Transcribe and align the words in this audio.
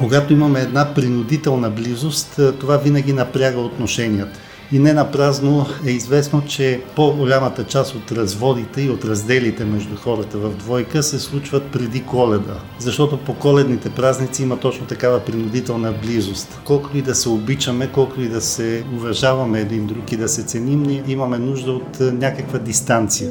когато 0.00 0.32
имаме 0.32 0.60
една 0.60 0.94
принудителна 0.94 1.70
близост, 1.70 2.40
това 2.60 2.76
винаги 2.76 3.12
напряга 3.12 3.60
отношенията. 3.60 4.38
И 4.72 4.78
не 4.78 4.92
на 4.92 5.10
празно 5.10 5.66
е 5.86 5.90
известно, 5.90 6.42
че 6.48 6.80
по-голямата 6.96 7.64
част 7.64 7.94
от 7.94 8.12
разводите 8.12 8.82
и 8.82 8.90
от 8.90 9.04
разделите 9.04 9.64
между 9.64 9.96
хората 9.96 10.38
в 10.38 10.50
двойка 10.50 11.02
се 11.02 11.18
случват 11.18 11.62
преди 11.72 12.02
коледа. 12.02 12.54
Защото 12.78 13.18
по 13.18 13.34
коледните 13.34 13.90
празници 13.90 14.42
има 14.42 14.56
точно 14.56 14.86
такава 14.86 15.20
принудителна 15.20 15.92
близост. 16.02 16.60
Колкото 16.64 16.96
и 16.96 17.02
да 17.02 17.14
се 17.14 17.28
обичаме, 17.28 17.88
колкото 17.92 18.22
и 18.22 18.28
да 18.28 18.40
се 18.40 18.84
уважаваме 18.96 19.60
един 19.60 19.86
друг 19.86 20.12
и 20.12 20.16
да 20.16 20.28
се 20.28 20.42
ценим, 20.42 20.82
ние 20.82 21.02
имаме 21.06 21.38
нужда 21.38 21.72
от 21.72 22.00
някаква 22.00 22.58
дистанция. 22.58 23.30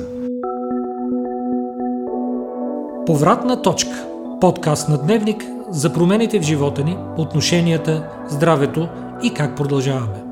Повратна 3.06 3.62
точка. 3.62 4.06
Подкаст 4.42 4.90
на 4.90 4.98
Дневник 4.98 5.44
за 5.72 5.94
промените 5.94 6.40
в 6.40 6.44
живота 6.44 6.84
ни, 6.84 6.98
отношенията, 7.18 8.10
здравето 8.30 8.88
и 9.24 9.34
как 9.34 9.58
продължаваме. 9.58 10.24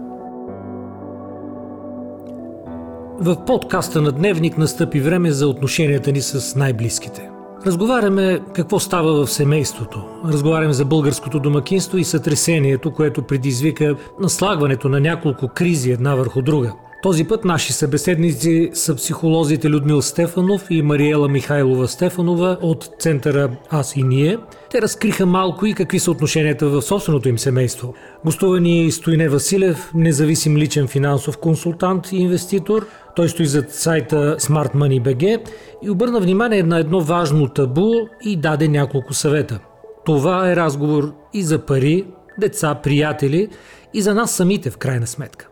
В 3.20 3.46
подкаста 3.46 4.02
на 4.02 4.12
Дневник 4.12 4.58
настъпи 4.58 5.00
време 5.00 5.32
за 5.32 5.48
отношенията 5.48 6.12
ни 6.12 6.22
с 6.22 6.56
най-близките. 6.56 7.30
Разговаряме 7.66 8.40
какво 8.54 8.80
става 8.80 9.26
в 9.26 9.32
семейството. 9.32 10.06
Разговаряме 10.26 10.74
за 10.74 10.86
българското 10.86 11.40
домакинство 11.40 11.98
и 11.98 12.04
сътресението, 12.04 12.94
което 12.94 13.24
предизвика 13.24 13.96
наслагването 14.20 14.90
на 14.90 15.00
няколко 15.00 15.48
кризи 15.48 15.92
една 15.92 16.16
върху 16.16 16.42
друга– 16.42 16.74
този 17.08 17.24
път 17.24 17.46
наши 17.46 17.74
събеседници 17.74 18.70
са 18.74 18.96
психолозите 18.96 19.70
Людмил 19.70 20.02
Стефанов 20.02 20.68
и 20.70 20.82
Мариела 20.82 21.28
Михайлова 21.28 21.88
Стефанова 21.88 22.58
от 22.62 22.90
центъра 23.00 23.50
Аз 23.70 23.96
и 23.96 24.04
ние. 24.04 24.38
Те 24.72 24.82
разкриха 24.82 25.26
малко 25.26 25.66
и 25.66 25.74
какви 25.74 26.00
са 26.00 26.12
отношенията 26.12 26.68
в 26.68 26.82
собственото 26.82 27.30
им 27.30 27.40
семейство. 27.40 27.94
Гостувани 28.26 28.92
Стоине 28.92 29.30
Василев, 29.30 29.92
независим 29.96 30.58
личен 30.58 30.88
финансов 30.88 31.38
консултант 31.38 32.12
и 32.12 32.18
инвеститор. 32.18 32.86
Той 33.16 33.30
стои 33.30 33.46
зад 33.46 33.72
сайта 33.72 34.38
Smart 34.40 34.76
Money 34.76 35.02
BG 35.02 35.50
и 35.84 35.90
обърна 35.90 36.20
внимание 36.20 36.64
на 36.64 36.80
едно 36.80 37.02
важно 37.02 37.48
табу 37.48 37.92
и 38.24 38.36
даде 38.36 38.68
няколко 38.68 39.14
съвета. 39.14 39.60
Това 40.06 40.52
е 40.52 40.56
разговор 40.56 41.14
и 41.34 41.44
за 41.44 41.66
пари, 41.66 42.06
деца, 42.40 42.76
приятели 42.76 43.48
и 43.94 44.02
за 44.02 44.14
нас 44.14 44.32
самите 44.32 44.70
в 44.70 44.78
крайна 44.78 45.08
сметка. 45.08 45.50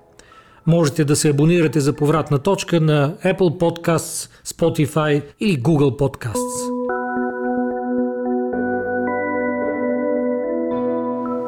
Можете 0.67 1.05
да 1.05 1.15
се 1.15 1.29
абонирате 1.29 1.79
за 1.79 1.93
повратна 1.93 2.39
точка 2.39 2.81
на 2.81 3.13
Apple 3.25 3.37
Podcasts, 3.37 4.29
Spotify 4.45 5.23
или 5.39 5.61
Google 5.61 5.99
Podcasts. 5.99 6.71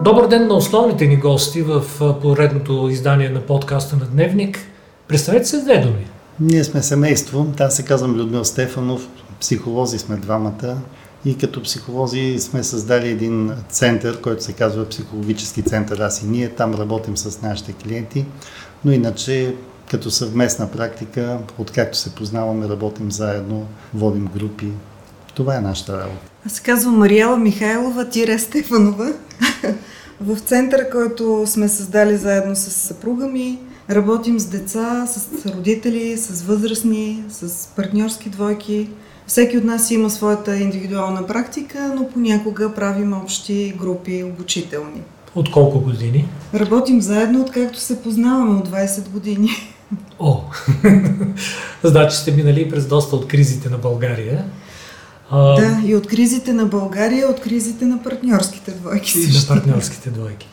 Добър 0.03 0.27
ден 0.27 0.47
на 0.47 0.53
основните 0.53 1.07
ни 1.07 1.17
гости 1.17 1.61
в 1.61 1.83
поредното 2.21 2.89
издание 2.91 3.29
на 3.29 3.41
подкаста 3.41 3.95
на 3.95 4.05
Дневник. 4.05 4.59
Представете 5.07 5.45
се 5.45 5.59
с 5.59 5.63
две 5.63 5.77
думи. 5.81 6.07
Ние 6.39 6.63
сме 6.63 6.81
семейство. 6.81 7.47
Аз 7.59 7.75
се 7.75 7.85
казвам 7.85 8.15
Людмил 8.15 8.43
Стефанов. 8.43 9.07
Психолози 9.39 9.99
сме 9.99 10.15
двамата. 10.15 10.77
И 11.25 11.37
като 11.37 11.63
психолози 11.63 12.39
сме 12.39 12.63
създали 12.63 13.09
един 13.09 13.51
център, 13.69 14.21
който 14.21 14.43
се 14.43 14.53
казва 14.53 14.85
Психологически 14.85 15.61
център 15.61 15.99
Аз 15.99 16.21
и 16.21 16.25
ние. 16.25 16.49
Там 16.49 16.73
работим 16.73 17.17
с 17.17 17.41
нашите 17.41 17.73
клиенти. 17.73 18.25
Но 18.85 18.91
иначе, 18.91 19.55
като 19.91 20.11
съвместна 20.11 20.71
практика, 20.71 21.39
откакто 21.57 21.97
се 21.97 22.15
познаваме, 22.15 22.69
работим 22.69 23.11
заедно, 23.11 23.67
водим 23.93 24.29
групи. 24.33 24.67
Това 25.35 25.55
е 25.55 25.61
нашата 25.61 25.93
работа. 25.93 26.31
Аз 26.45 26.51
се 26.51 26.63
казвам 26.63 26.97
Мариела 26.97 27.37
Михайлова, 27.37 28.09
Тире 28.09 28.39
Стефанова. 28.39 29.13
В 30.21 30.39
центъра, 30.39 30.89
който 30.89 31.43
сме 31.47 31.69
създали 31.69 32.17
заедно 32.17 32.55
с 32.55 32.59
съпруга 32.59 33.27
ми, 33.27 33.59
работим 33.89 34.39
с 34.39 34.45
деца, 34.45 35.07
с 35.07 35.45
родители, 35.45 36.17
с 36.17 36.41
възрастни, 36.41 37.23
с 37.29 37.67
партньорски 37.75 38.29
двойки. 38.29 38.89
Всеки 39.27 39.57
от 39.57 39.63
нас 39.63 39.91
има 39.91 40.09
своята 40.09 40.57
индивидуална 40.57 41.27
практика, 41.27 41.93
но 41.95 42.09
понякога 42.09 42.73
правим 42.73 43.13
общи 43.13 43.73
групи 43.79 44.23
обучителни. 44.23 45.01
От 45.37 45.51
колко 45.51 45.79
години? 45.79 46.27
Работим 46.53 47.01
заедно, 47.01 47.41
откакто 47.41 47.79
се 47.79 48.01
познаваме 48.01 48.59
от 48.59 48.69
20 48.69 49.09
години. 49.09 49.49
О, 50.19 50.41
значи 51.83 52.17
сте 52.17 52.31
минали 52.31 52.69
през 52.69 52.87
доста 52.87 53.15
от 53.15 53.27
кризите 53.27 53.69
на 53.69 53.77
България. 53.77 54.45
А... 55.29 55.55
Да, 55.55 55.81
и 55.85 55.95
от 55.95 56.07
кризите 56.07 56.53
на 56.53 56.65
България, 56.65 57.29
от 57.29 57.39
кризите 57.39 57.85
на 57.85 58.03
партньорските 58.03 58.71
двойки. 58.71 59.19
И 59.19 59.27
на 59.27 59.47
партньорските 59.47 60.09
двойки. 60.09 60.47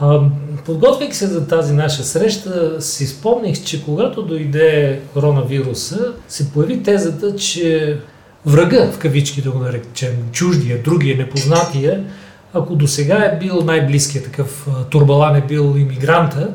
А, 0.00 0.20
подготвяйки 0.64 1.16
се 1.16 1.26
за 1.26 1.46
тази 1.46 1.72
наша 1.72 2.04
среща, 2.04 2.76
си 2.80 3.06
спомних, 3.06 3.64
че 3.64 3.84
когато 3.84 4.22
дойде 4.22 5.00
коронавируса, 5.12 6.12
се 6.28 6.52
появи 6.52 6.82
тезата, 6.82 7.36
че 7.36 7.98
врага, 8.46 8.90
в 8.92 8.98
кавички 8.98 9.42
да 9.42 9.50
го 9.50 9.58
наречем, 9.58 10.16
чуждия, 10.32 10.82
другия, 10.82 11.16
непознатия, 11.16 12.04
ако 12.58 12.74
до 12.74 12.86
сега 12.86 13.14
е 13.16 13.38
бил 13.38 13.60
най-близкият 13.64 14.24
такъв 14.24 14.68
турбалан 14.90 15.36
е 15.36 15.40
бил 15.40 15.74
иммигранта, 15.78 16.50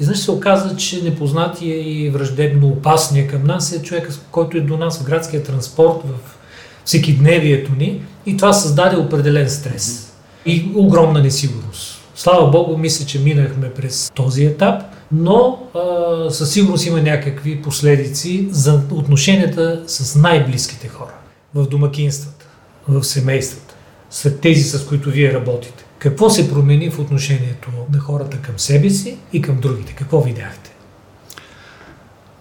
значи 0.00 0.20
се 0.20 0.30
оказа, 0.30 0.76
че 0.76 1.02
непознатия 1.02 1.76
и 1.76 2.10
враждебно 2.10 2.66
опасния 2.66 3.28
към 3.28 3.44
нас 3.44 3.72
е 3.72 3.82
човека, 3.82 4.14
който 4.30 4.56
е 4.56 4.60
до 4.60 4.76
нас 4.76 5.00
в 5.00 5.04
градския 5.04 5.42
транспорт, 5.42 5.96
в 6.04 6.36
всекидневието 6.84 7.72
ни 7.72 8.02
и 8.26 8.36
това 8.36 8.52
създаде 8.52 8.96
определен 8.96 9.50
стрес 9.50 10.12
и 10.46 10.70
огромна 10.74 11.22
несигурност. 11.22 12.00
Слава 12.14 12.50
Богу, 12.50 12.78
мисля, 12.78 13.06
че 13.06 13.18
минахме 13.18 13.70
през 13.70 14.10
този 14.14 14.44
етап, 14.44 14.82
но 15.12 15.58
а, 15.74 16.30
със 16.30 16.52
сигурност 16.52 16.86
има 16.86 17.02
някакви 17.02 17.62
последици 17.62 18.48
за 18.50 18.80
отношенията 18.90 19.82
с 19.86 20.16
най-близките 20.16 20.88
хора 20.88 21.14
в 21.54 21.68
домакинствата, 21.68 22.46
в 22.88 23.04
семействата 23.04 23.67
сред 24.10 24.40
тези, 24.40 24.62
с 24.62 24.86
които 24.86 25.10
вие 25.10 25.34
работите? 25.34 25.84
Какво 25.98 26.30
се 26.30 26.50
промени 26.50 26.90
в 26.90 26.98
отношението 26.98 27.70
на 27.92 27.98
хората 27.98 28.38
към 28.42 28.58
себе 28.58 28.90
си 28.90 29.18
и 29.32 29.42
към 29.42 29.60
другите? 29.60 29.94
Какво 29.98 30.20
видяхте? 30.20 30.74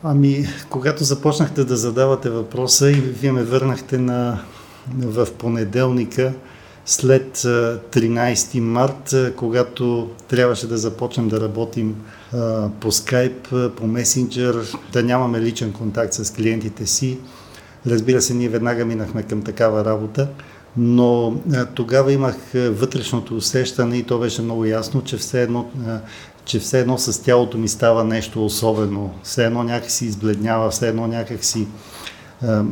Ами, 0.04 0.48
когато 0.70 1.04
започнахте 1.04 1.64
да 1.64 1.78
задавате 1.78 2.30
въпроса 2.30 2.92
и 2.92 2.94
вие 2.94 3.32
ме 3.32 3.44
върнахте 3.44 3.98
на, 3.98 4.42
в 4.96 5.28
понеделника, 5.38 6.34
след 6.86 7.38
13 7.38 8.60
март, 8.60 9.34
когато 9.36 10.10
трябваше 10.28 10.68
да 10.68 10.78
започнем 10.78 11.30
да 11.30 11.42
работим 11.42 11.96
по 12.80 12.92
скайп, 12.92 13.48
по 13.78 13.88
месенджер, 13.88 14.56
да 14.94 15.04
нямаме 15.04 15.42
личен 15.42 15.74
контакт 15.74 16.14
с 16.14 16.34
клиентите 16.34 16.88
си. 16.88 17.18
Разбира 17.88 18.22
се, 18.22 18.34
ние 18.34 18.50
веднага 18.50 18.86
минахме 18.86 19.24
към 19.24 19.42
такава 19.42 19.86
работа 19.86 20.28
но 20.78 21.36
а, 21.54 21.66
тогава 21.66 22.14
имах 22.14 22.36
вътрешното 22.54 23.36
усещане 23.36 23.98
и 23.98 24.04
то 24.04 24.20
беше 24.20 24.42
много 24.42 24.66
ясно, 24.66 25.04
че 25.04 25.18
все 25.18 25.42
едно, 25.42 25.70
а, 25.88 26.00
че 26.46 26.60
все 26.60 26.80
едно 26.80 26.98
с 26.98 27.24
тялото 27.24 27.58
ми 27.58 27.68
става 27.68 28.04
нещо 28.04 28.46
особено, 28.46 29.14
все 29.24 29.46
едно 29.46 29.64
някакси 29.64 30.06
избледнява, 30.06 30.70
все 30.70 30.88
едно 30.88 31.08
някакси 31.08 31.68
а, 32.44 32.64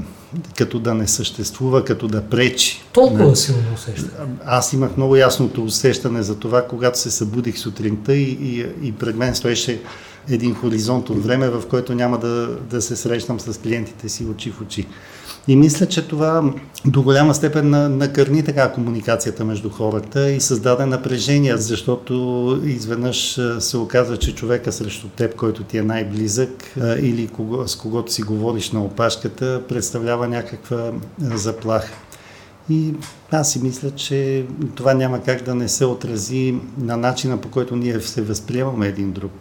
като 0.58 0.80
да 0.80 0.94
не 0.94 1.08
съществува, 1.08 1.86
като 1.86 2.08
да 2.08 2.22
пречи. 2.22 2.84
Толкова 2.94 3.36
силно 3.36 3.64
усещане. 3.74 4.28
Аз 4.46 4.74
имах 4.74 4.98
много 4.98 5.16
ясното 5.16 5.64
усещане 5.64 6.24
за 6.24 6.40
това, 6.40 6.68
когато 6.68 7.00
се 7.00 7.12
събудих 7.12 7.58
сутринта 7.58 8.14
и, 8.14 8.32
и, 8.42 8.66
и 8.88 8.92
пред 8.92 9.16
мен 9.16 9.36
стоеше 9.36 9.82
един 10.30 10.56
хоризонт 10.56 11.09
от 11.09 11.24
време, 11.24 11.50
в 11.50 11.63
който 11.69 11.96
няма 11.96 12.19
да, 12.19 12.58
да 12.69 12.81
се 12.81 12.96
срещам 12.96 13.40
с 13.40 13.59
клиентите 13.59 14.09
си 14.09 14.25
очи 14.25 14.52
в 14.52 14.62
очи. 14.62 14.88
И 15.47 15.56
мисля, 15.56 15.86
че 15.86 16.08
това 16.08 16.53
до 16.86 17.02
голяма 17.02 17.36
степен 17.36 17.97
накърни 17.97 18.44
така 18.44 18.72
комуникацията 18.72 19.46
между 19.46 19.69
хората 19.69 20.31
и 20.31 20.41
създаде 20.41 20.85
напрежение, 20.85 21.58
защото 21.58 22.61
изведнъж 22.66 23.40
се 23.59 23.78
оказва, 23.78 24.17
че 24.17 24.35
човека 24.35 24.72
срещу 24.72 25.08
теб, 25.08 25.35
който 25.35 25.64
ти 25.64 25.78
е 25.78 25.82
най-близък 25.82 26.78
или 27.00 27.29
с 27.66 27.76
когото 27.76 28.14
си 28.14 28.22
говориш 28.22 28.72
на 28.72 28.84
опашката, 28.84 29.61
представлява 29.70 30.28
някаква 30.28 30.91
заплаха. 31.20 31.94
И 32.70 32.94
аз 33.32 33.52
си 33.52 33.59
мисля, 33.64 33.91
че 33.91 34.46
това 34.76 34.94
няма 34.94 35.22
как 35.22 35.44
да 35.44 35.55
не 35.55 35.67
се 35.67 35.85
отрази 35.85 36.55
на 36.78 36.97
начина 36.97 37.38
по 37.38 37.50
който 37.50 37.76
ние 37.76 38.02
се 38.02 38.22
възприемаме 38.22 38.88
един 38.88 39.11
друг. 39.11 39.32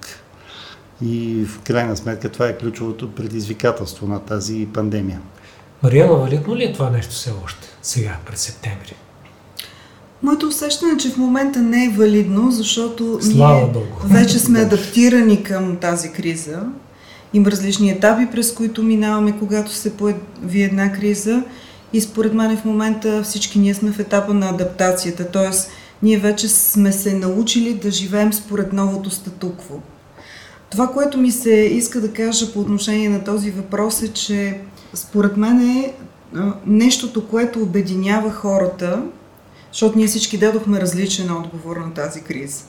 И 1.02 1.44
в 1.44 1.61
крайна 1.61 1.96
сметка 1.96 2.29
това 2.29 2.49
е 2.49 2.58
ключовото 2.58 3.11
предизвикателство 3.11 4.06
на 4.06 4.20
тази 4.20 4.69
пандемия. 4.75 5.20
Мариела, 5.82 6.19
валидно 6.19 6.56
ли 6.56 6.64
е 6.64 6.73
това 6.73 6.91
нещо 6.91 7.14
все 7.14 7.32
още, 7.44 7.69
сега, 7.82 8.17
през 8.26 8.41
септември? 8.41 8.94
Моето 10.23 10.46
усещане 10.46 10.93
е, 10.93 10.96
че 10.96 11.11
в 11.11 11.17
момента 11.17 11.58
не 11.62 11.85
е 11.85 11.88
валидно, 11.88 12.50
защото 12.50 13.19
Слава 13.23 13.61
ние 13.61 13.73
Богу. 13.73 13.87
вече 14.05 14.38
сме 14.38 14.61
адаптирани 14.62 15.43
към 15.43 15.76
тази 15.76 16.12
криза. 16.12 16.62
Има 17.32 17.50
различни 17.50 17.90
етапи, 17.90 18.29
през 18.32 18.55
които 18.55 18.82
минаваме, 18.82 19.38
когато 19.38 19.73
се 19.73 19.97
появи 19.97 20.62
една 20.62 20.93
криза. 20.93 21.43
И 21.93 22.00
според 22.00 22.35
мен 22.35 22.56
в 22.56 22.64
момента 22.64 23.23
всички 23.23 23.58
ние 23.58 23.75
сме 23.75 23.93
в 23.93 23.99
етапа 23.99 24.35
на 24.35 24.49
адаптацията. 24.49 25.31
Т.е. 25.31 25.50
ние 26.02 26.19
вече 26.19 26.49
сме 26.49 26.93
се 26.93 27.14
научили 27.14 27.75
да 27.75 27.90
живеем 27.90 28.32
според 28.32 28.73
новото 28.73 29.11
статукво. 29.11 29.81
Това, 30.75 30.88
което 30.88 31.19
ми 31.19 31.31
се 31.31 31.55
иска 31.55 32.00
да 32.00 32.12
кажа 32.12 32.53
по 32.53 32.61
отношение 32.61 33.09
на 33.09 33.25
този 33.25 33.50
въпрос 33.50 34.03
е, 34.03 34.12
че 34.12 34.61
според 34.94 35.37
мен 35.37 35.61
е 35.61 35.94
нещото, 36.67 37.26
което 37.26 37.62
обединява 37.62 38.31
хората, 38.31 39.03
защото 39.73 39.99
ние 39.99 40.06
всички 40.06 40.38
дадохме 40.38 40.81
различен 40.81 41.31
отговор 41.31 41.76
на 41.76 41.94
тази 41.94 42.21
криза. 42.21 42.65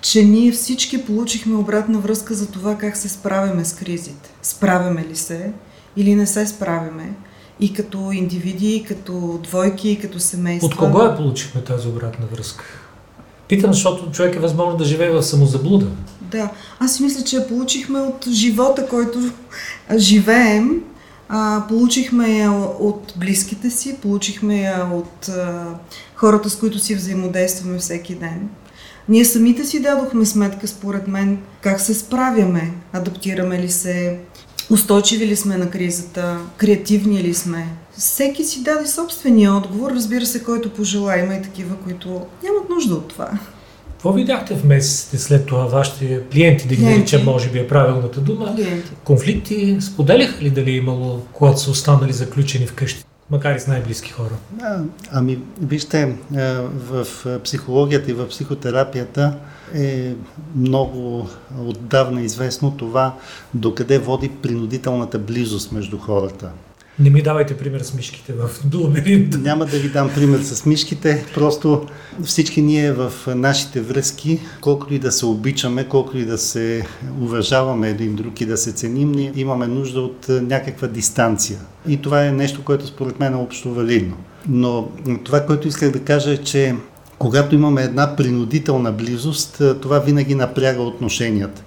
Че 0.00 0.22
ние 0.22 0.52
всички 0.52 1.04
получихме 1.04 1.56
обратна 1.56 1.98
връзка 1.98 2.34
за 2.34 2.46
това 2.46 2.78
как 2.78 2.96
се 2.96 3.08
справяме 3.08 3.64
с 3.64 3.74
кризите. 3.74 4.30
Справяме 4.42 5.04
ли 5.10 5.16
се 5.16 5.52
или 5.96 6.14
не 6.14 6.26
се 6.26 6.46
справяме. 6.46 7.14
И 7.60 7.72
като 7.72 8.12
индивиди, 8.12 8.74
и 8.74 8.84
като 8.84 9.40
двойки, 9.42 9.90
и 9.90 10.00
като 10.00 10.20
семейства. 10.20 10.66
От 10.66 10.76
кого 10.76 11.02
я 11.02 11.16
получихме 11.16 11.64
тази 11.64 11.88
обратна 11.88 12.26
връзка? 12.32 12.64
Питам, 13.48 13.72
защото 13.72 14.10
човек 14.10 14.36
е 14.36 14.38
възможно 14.38 14.78
да 14.78 14.84
живее 14.84 15.10
в 15.10 15.22
самозаблуда. 15.22 15.86
Да, 16.34 16.50
аз 16.80 16.96
си 16.96 17.02
мисля, 17.02 17.24
че 17.24 17.46
получихме 17.46 18.00
от 18.00 18.28
живота, 18.28 18.88
който 18.88 19.18
живеем. 19.96 20.82
А, 21.28 21.64
получихме 21.68 22.38
я 22.38 22.52
от 22.80 23.12
близките 23.16 23.70
си, 23.70 23.96
получихме 24.02 24.60
я 24.60 24.88
от 24.92 25.28
а, 25.28 25.64
хората, 26.14 26.50
с 26.50 26.56
които 26.56 26.78
си 26.78 26.94
взаимодействаме 26.94 27.78
всеки 27.78 28.14
ден. 28.14 28.48
Ние 29.08 29.24
самите 29.24 29.64
си 29.64 29.82
дадохме 29.82 30.26
сметка, 30.26 30.68
според 30.68 31.08
мен, 31.08 31.38
как 31.60 31.80
се 31.80 31.94
справяме, 31.94 32.72
адаптираме 32.92 33.62
ли 33.62 33.70
се, 33.70 34.18
устойчиви 34.70 35.26
ли 35.26 35.36
сме 35.36 35.56
на 35.56 35.70
кризата, 35.70 36.38
креативни 36.56 37.22
ли 37.22 37.34
сме. 37.34 37.66
Всеки 37.98 38.44
си 38.44 38.62
даде 38.62 38.86
собствения 38.86 39.54
отговор, 39.54 39.90
разбира 39.90 40.26
се, 40.26 40.44
който 40.44 40.70
пожела. 40.70 41.18
Има 41.18 41.34
и 41.34 41.42
такива, 41.42 41.76
които 41.76 42.08
нямат 42.44 42.68
нужда 42.70 42.94
от 42.94 43.08
това. 43.08 43.30
Какво 44.04 44.16
видяхте 44.16 44.54
в 44.54 44.64
месеците 44.64 45.18
след 45.18 45.46
това 45.46 45.64
вашите 45.64 46.20
клиенти, 46.32 46.68
да 46.68 46.74
ги 46.74 46.84
наричам, 46.84 47.24
може 47.24 47.50
би 47.50 47.58
е 47.58 47.68
правилната 47.68 48.20
дума? 48.20 48.54
Клиенти. 48.54 48.90
Конфликти 49.04 49.76
споделяха 49.80 50.44
ли 50.44 50.50
дали 50.50 50.70
е 50.70 50.76
имало, 50.76 51.20
когато 51.32 51.60
са 51.60 51.70
останали 51.70 52.12
заключени 52.12 52.66
вкъщи? 52.66 53.04
макар 53.30 53.54
и 53.56 53.60
с 53.60 53.66
най-близки 53.66 54.10
хора? 54.10 54.34
А, 54.62 54.78
ами, 55.12 55.38
вижте, 55.62 56.16
в 56.72 57.06
психологията 57.44 58.10
и 58.10 58.14
в 58.14 58.28
психотерапията 58.28 59.36
е 59.74 60.12
много 60.56 61.28
отдавна 61.58 62.22
известно 62.22 62.70
това, 62.76 63.14
докъде 63.54 63.98
води 63.98 64.28
принудителната 64.28 65.18
близост 65.18 65.72
между 65.72 65.98
хората. 65.98 66.50
Не 66.98 67.10
ми 67.10 67.22
давайте 67.22 67.56
пример 67.56 67.80
с 67.80 67.94
мишките 67.94 68.32
в 68.32 68.50
Дулмерин. 68.64 69.30
Няма 69.42 69.66
да 69.66 69.78
ви 69.78 69.88
дам 69.88 70.10
пример 70.14 70.38
с 70.38 70.66
мишките, 70.66 71.26
просто 71.34 71.86
всички 72.24 72.62
ние 72.62 72.92
в 72.92 73.12
нашите 73.26 73.80
връзки, 73.80 74.40
колкото 74.60 74.94
и 74.94 74.98
да 74.98 75.12
се 75.12 75.26
обичаме, 75.26 75.84
колкото 75.84 76.18
и 76.18 76.24
да 76.24 76.38
се 76.38 76.86
уважаваме 77.20 77.88
един 77.88 78.14
друг 78.14 78.40
и 78.40 78.46
да 78.46 78.56
се 78.56 78.72
ценим, 78.72 79.12
ние 79.12 79.32
имаме 79.36 79.66
нужда 79.66 80.00
от 80.00 80.26
някаква 80.28 80.88
дистанция. 80.88 81.58
И 81.88 81.96
това 81.96 82.26
е 82.26 82.32
нещо, 82.32 82.64
което 82.64 82.86
според 82.86 83.20
мен 83.20 83.32
е 83.34 83.36
общо 83.36 83.74
валидно. 83.74 84.16
Но 84.48 84.88
това, 85.24 85.46
което 85.46 85.68
исках 85.68 85.90
да 85.90 86.00
кажа 86.00 86.32
е, 86.32 86.36
че 86.36 86.74
когато 87.18 87.54
имаме 87.54 87.82
една 87.82 88.16
принудителна 88.16 88.92
близост, 88.92 89.62
това 89.82 89.98
винаги 89.98 90.34
напряга 90.34 90.82
отношенията. 90.82 91.62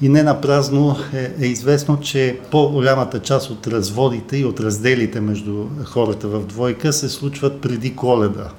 И 0.00 0.08
не 0.08 0.22
напразно 0.22 0.96
е, 1.14 1.32
е 1.40 1.46
известно, 1.46 2.00
че 2.00 2.38
по-голямата 2.50 3.20
част 3.20 3.50
от 3.50 3.66
разводите 3.66 4.36
и 4.36 4.44
от 4.44 4.60
разделите 4.60 5.20
между 5.20 5.64
хората 5.84 6.28
в 6.28 6.46
двойка 6.46 6.92
се 6.92 7.08
случват 7.08 7.60
преди 7.60 7.96
коледа. 7.96 8.50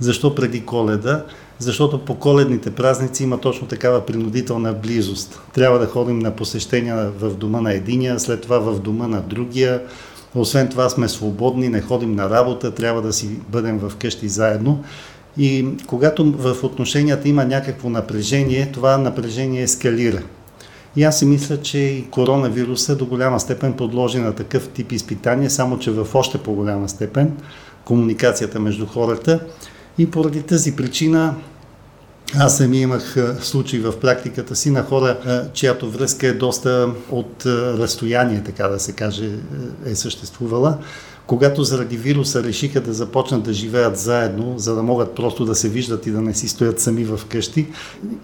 Защо 0.00 0.34
преди 0.34 0.64
коледа? 0.64 1.24
Защото 1.58 2.04
по 2.04 2.14
коледните 2.14 2.70
празници 2.70 3.22
има 3.22 3.38
точно 3.38 3.66
такава 3.66 4.06
принудителна 4.06 4.72
близост. 4.72 5.40
Трябва 5.54 5.78
да 5.78 5.86
ходим 5.86 6.18
на 6.18 6.30
посещения 6.30 7.10
в 7.20 7.34
дома 7.34 7.60
на 7.60 7.72
единия, 7.72 8.20
след 8.20 8.40
това 8.42 8.58
в 8.58 8.80
дома 8.80 9.06
на 9.08 9.20
другия. 9.20 9.82
Освен 10.34 10.68
това 10.68 10.88
сме 10.88 11.08
свободни, 11.08 11.68
не 11.68 11.80
ходим 11.80 12.14
на 12.14 12.30
работа, 12.30 12.74
трябва 12.74 13.02
да 13.02 13.12
си 13.12 13.28
бъдем 13.48 13.78
в 13.78 13.92
къщи 13.96 14.28
заедно. 14.28 14.84
И 15.38 15.68
когато 15.86 16.32
в 16.32 16.64
отношенията 16.64 17.28
има 17.28 17.44
някакво 17.44 17.90
напрежение, 17.90 18.70
това 18.72 18.98
напрежение 18.98 19.62
ескалира. 19.62 20.22
И 20.96 21.04
аз 21.04 21.18
си 21.18 21.26
мисля, 21.26 21.62
че 21.62 21.78
и 21.78 22.10
коронавируса 22.10 22.96
до 22.96 23.06
голяма 23.06 23.40
степен 23.40 23.72
подложи 23.72 24.18
на 24.18 24.34
такъв 24.34 24.68
тип 24.68 24.92
изпитания, 24.92 25.50
само 25.50 25.78
че 25.78 25.90
в 25.90 26.06
още 26.14 26.38
по-голяма 26.38 26.88
степен 26.88 27.32
комуникацията 27.84 28.60
между 28.60 28.86
хората. 28.86 29.40
И 29.98 30.10
поради 30.10 30.42
тази 30.42 30.76
причина 30.76 31.34
аз 32.38 32.56
сами 32.56 32.80
имах 32.80 33.16
случаи 33.40 33.80
в 33.80 34.00
практиката 34.00 34.56
си 34.56 34.70
на 34.70 34.82
хора, 34.82 35.16
чиято 35.52 35.90
връзка 35.90 36.26
е 36.26 36.32
доста 36.32 36.92
от 37.10 37.46
разстояние, 37.46 38.42
така 38.44 38.68
да 38.68 38.78
се 38.78 38.92
каже, 38.92 39.30
е 39.86 39.94
съществувала 39.94 40.78
когато 41.28 41.64
заради 41.64 41.96
вируса 41.96 42.42
решиха 42.42 42.80
да 42.80 42.92
започнат 42.92 43.42
да 43.42 43.52
живеят 43.52 43.98
заедно, 43.98 44.58
за 44.58 44.74
да 44.74 44.82
могат 44.82 45.14
просто 45.14 45.44
да 45.44 45.54
се 45.54 45.68
виждат 45.68 46.06
и 46.06 46.10
да 46.10 46.20
не 46.20 46.34
си 46.34 46.48
стоят 46.48 46.80
сами 46.80 47.04
в 47.04 47.20
къщи, 47.28 47.66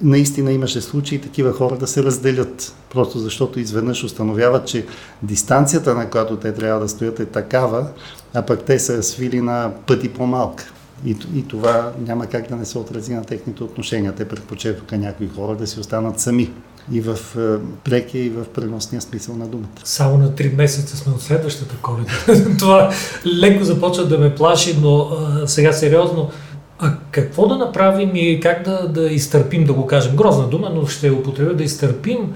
наистина 0.03 0.53
имаше 0.53 0.81
случаи 0.81 1.21
такива 1.21 1.53
хора 1.53 1.77
да 1.77 1.87
се 1.87 2.03
разделят, 2.03 2.75
просто 2.91 3.19
защото 3.19 3.61
изведнъж 3.61 4.05
установяват, 4.05 4.67
че 4.67 4.87
дистанцията, 5.23 5.95
на 5.95 6.11
която 6.11 6.37
те 6.37 6.53
трябва 6.53 6.81
да 6.81 6.89
стоят 6.89 7.21
е 7.21 7.27
такава, 7.27 7.87
а 8.35 8.43
пък 8.43 8.63
те 8.63 8.79
са 8.79 9.03
свили 9.03 9.41
на 9.41 9.73
пъти 9.87 10.09
по-малка. 10.09 10.73
И, 11.07 11.17
и 11.35 11.49
това 11.49 11.93
няма 12.07 12.27
как 12.27 12.49
да 12.49 12.57
не 12.57 12.65
се 12.65 12.79
отрази 12.79 13.15
на 13.15 13.25
техните 13.25 13.65
отношения. 13.65 14.13
Те 14.13 14.29
предпочетоха 14.29 14.99
някои 14.99 15.29
хора 15.29 15.57
да 15.57 15.67
си 15.67 15.81
останат 15.81 16.21
сами 16.21 16.51
и 16.93 17.01
в 17.01 17.19
е, 17.39 17.67
прекия 17.85 18.25
и 18.25 18.31
в 18.31 18.45
преносния 18.55 19.03
смисъл 19.03 19.37
на 19.37 19.47
думата. 19.47 19.69
Само 19.85 20.19
на 20.19 20.35
три 20.35 20.49
месеца 20.49 20.97
сме 20.97 21.13
от 21.13 21.23
следващата 21.23 21.75
коледа. 21.83 22.13
Това 22.59 22.91
леко 23.41 23.65
започва 23.65 24.05
да 24.05 24.19
ме 24.19 24.35
плаши, 24.35 24.77
но 24.83 24.99
а, 24.99 25.49
сега 25.49 25.73
сериозно. 25.73 26.31
А 26.79 26.97
какво 27.11 27.47
да 27.47 27.57
направим 27.57 28.11
и 28.15 28.41
как 28.41 28.65
да, 28.65 28.89
да 28.89 29.13
изтърпим, 29.13 29.65
да 29.65 29.73
го 29.73 29.87
кажем, 29.87 30.17
грозна 30.17 30.49
дума, 30.49 30.71
но 30.75 30.87
ще 30.87 31.11
употребя 31.11 31.55
да 31.55 31.65
изтърпим 31.65 32.35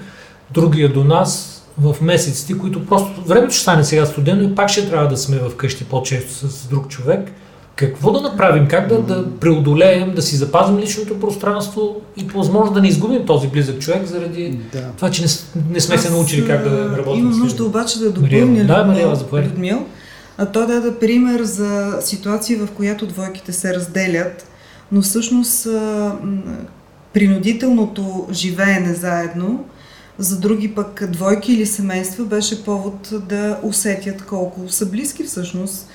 другия 0.51 0.93
до 0.93 1.03
нас 1.03 1.55
в 1.77 1.95
месеците, 2.01 2.57
които 2.57 2.85
просто 2.85 3.21
времето 3.25 3.53
ще 3.53 3.61
стане 3.61 3.83
сега 3.83 4.05
студено 4.05 4.43
и 4.43 4.55
пак 4.55 4.69
ще 4.69 4.89
трябва 4.89 5.07
да 5.07 5.17
сме 5.17 5.37
вкъщи 5.49 5.85
по-често 5.85 6.33
с 6.33 6.67
друг 6.67 6.87
човек– 6.87 7.31
какво 7.79 8.11
да 8.11 8.21
направим? 8.21 8.67
Как 8.67 8.87
да, 8.87 9.01
да 9.01 9.29
преодолеем, 9.39 10.15
да 10.15 10.21
си 10.21 10.35
запазим 10.35 10.79
личното 10.79 11.19
пространство 11.19 12.01
и 12.17 12.27
по 12.27 12.37
възможност 12.37 12.73
да 12.73 12.81
не 12.81 12.87
изгубим 12.87 13.25
този 13.25 13.47
близък 13.47 13.79
човек 13.79 14.05
заради 14.05 14.59
да. 14.71 14.91
това, 14.95 15.11
че 15.11 15.21
не, 15.21 15.27
не 15.69 15.79
сме 15.79 15.95
Аз, 15.95 16.01
се 16.01 16.09
научили 16.09 16.47
как 16.47 16.63
да 16.63 16.97
работим 16.97 17.25
Имам 17.25 17.39
нужда 17.39 17.63
обаче 17.63 17.99
да 17.99 18.11
допълня 18.11 18.65
да, 18.65 18.83
Мария, 18.85 19.17
Людмил. 19.33 19.85
А 20.37 20.45
той 20.45 20.67
даде 20.67 20.95
пример 20.95 21.43
за 21.43 21.97
ситуация, 22.01 22.59
в 22.59 22.71
която 22.71 23.07
двойките 23.07 23.53
се 23.53 23.73
разделят, 23.73 24.47
но 24.91 25.01
всъщност 25.01 25.67
принудителното 27.13 28.27
живеене 28.31 28.93
заедно 28.93 29.65
за 30.17 30.39
други 30.39 30.75
пък 30.75 31.07
двойки 31.11 31.53
или 31.53 31.65
семейства 31.65 32.25
беше 32.25 32.63
повод 32.63 33.13
да 33.29 33.59
усетят 33.63 34.25
колко 34.25 34.69
са 34.69 34.85
близки 34.85 35.23
всъщност 35.23 35.87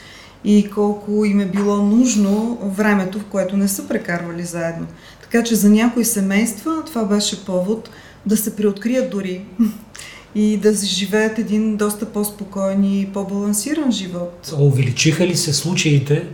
и 0.44 0.70
колко 0.70 1.24
им 1.24 1.40
е 1.40 1.46
било 1.46 1.76
нужно 1.76 2.58
времето, 2.62 3.18
в 3.18 3.24
което 3.24 3.56
не 3.56 3.68
са 3.68 3.88
прекарвали 3.88 4.44
заедно. 4.44 4.86
Така 5.22 5.44
че 5.44 5.54
за 5.54 5.70
някои 5.70 6.04
семейства 6.04 6.82
това 6.86 7.04
беше 7.04 7.44
повод 7.44 7.90
да 8.26 8.36
се 8.36 8.56
преоткрият 8.56 9.10
дори 9.10 9.44
и 10.34 10.56
да 10.56 10.74
живеят 10.74 11.38
един 11.38 11.76
доста 11.76 12.06
по-спокоен 12.06 12.84
и 12.84 13.10
по-балансиран 13.12 13.92
живот. 13.92 14.54
Увеличиха 14.58 15.26
ли 15.26 15.36
се 15.36 15.52
случаите 15.52 16.26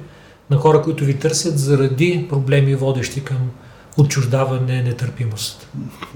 на 0.51 0.57
хора, 0.57 0.83
които 0.83 1.05
ви 1.05 1.15
търсят 1.15 1.59
заради 1.59 2.27
проблеми, 2.29 2.75
водещи 2.75 3.25
към 3.25 3.39
отчуждаване, 3.97 4.83
нетърпимост. 4.83 5.69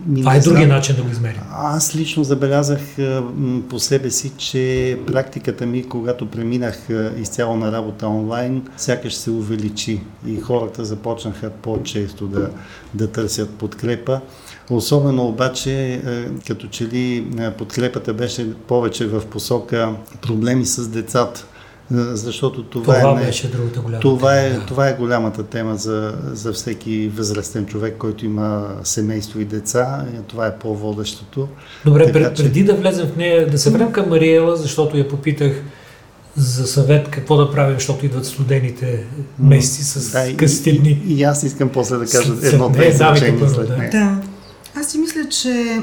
Ми 0.07 0.21
Това 0.21 0.35
е 0.35 0.41
другия 0.41 0.69
начин 0.69 0.97
да 0.97 1.03
го 1.03 1.09
измерим. 1.09 1.41
Аз 1.53 1.97
лично 1.97 2.25
забелязах 2.25 2.81
по 3.71 3.79
себе 3.79 4.11
си, 4.11 4.33
че 4.37 4.99
практиката 5.07 5.67
ми, 5.67 5.89
когато 5.89 6.31
преминах 6.31 6.89
изцяло 7.19 7.57
на 7.57 7.73
работа 7.73 8.09
онлайн, 8.09 8.63
сякаш 8.77 9.15
се 9.15 9.31
увеличи 9.31 10.01
и 10.27 10.41
хората 10.41 10.85
започнаха 10.85 11.51
по-често 11.51 12.27
да, 12.27 12.51
да 12.95 13.13
търсят 13.13 13.51
подкрепа. 13.51 14.21
Особено 14.71 15.27
обаче, 15.27 16.03
като 16.47 16.67
че 16.67 16.85
ли 16.85 17.27
подкрепата 17.59 18.15
беше 18.15 18.55
повече 18.55 19.07
в 19.07 19.27
посока 19.27 19.93
проблеми 20.23 20.65
с 20.65 20.89
децата 20.89 21.47
защото 21.91 22.63
това, 22.63 23.01
това 23.01 23.21
е, 23.21 23.25
беше 23.25 23.51
другата 23.51 23.81
голяма 23.81 24.01
това 24.01 24.35
тема. 24.35 24.47
Е, 24.47 24.51
да. 24.51 24.67
Това 24.67 24.89
е 24.89 24.95
голямата 24.95 25.43
тема 25.43 25.77
за, 25.77 26.15
за 26.33 26.53
всеки 26.53 27.09
възрастен 27.09 27.67
човек, 27.67 27.97
който 27.99 28.25
има 28.25 28.69
семейство 28.85 29.41
и 29.41 29.45
деца. 29.45 30.05
Това 30.27 30.47
е 30.47 30.59
по-водещото. 30.59 31.49
Добре, 31.85 32.07
така, 32.07 32.13
пред, 32.13 32.37
че... 32.37 32.43
преди 32.43 32.65
да 32.65 32.75
влезем 32.75 33.07
в 33.07 33.17
нея, 33.17 33.51
да 33.51 33.59
се 33.59 33.71
върнем 33.71 33.93
към 33.93 34.09
Мариела, 34.09 34.57
защото 34.57 34.97
я 34.97 35.09
попитах 35.09 35.53
за 36.37 36.67
съвет 36.67 37.09
какво 37.09 37.37
да 37.37 37.51
правим, 37.51 37.75
защото 37.75 38.07
идват 38.07 38.27
студените 38.27 39.05
месеци 39.39 39.85
с 39.85 40.13
да, 40.13 40.37
късите 40.37 40.73
дни. 40.73 41.03
И, 41.07 41.15
и 41.15 41.23
аз 41.23 41.43
искам 41.43 41.69
после 41.69 41.97
да 41.97 42.07
кажа 42.07 42.33
едно-две 42.43 42.89
изречения 42.89 43.49
след 43.49 43.69
да. 43.69 43.77
да. 43.77 44.21
Аз 44.77 44.91
си 44.91 44.99
мисля, 44.99 45.14
че 45.43 45.83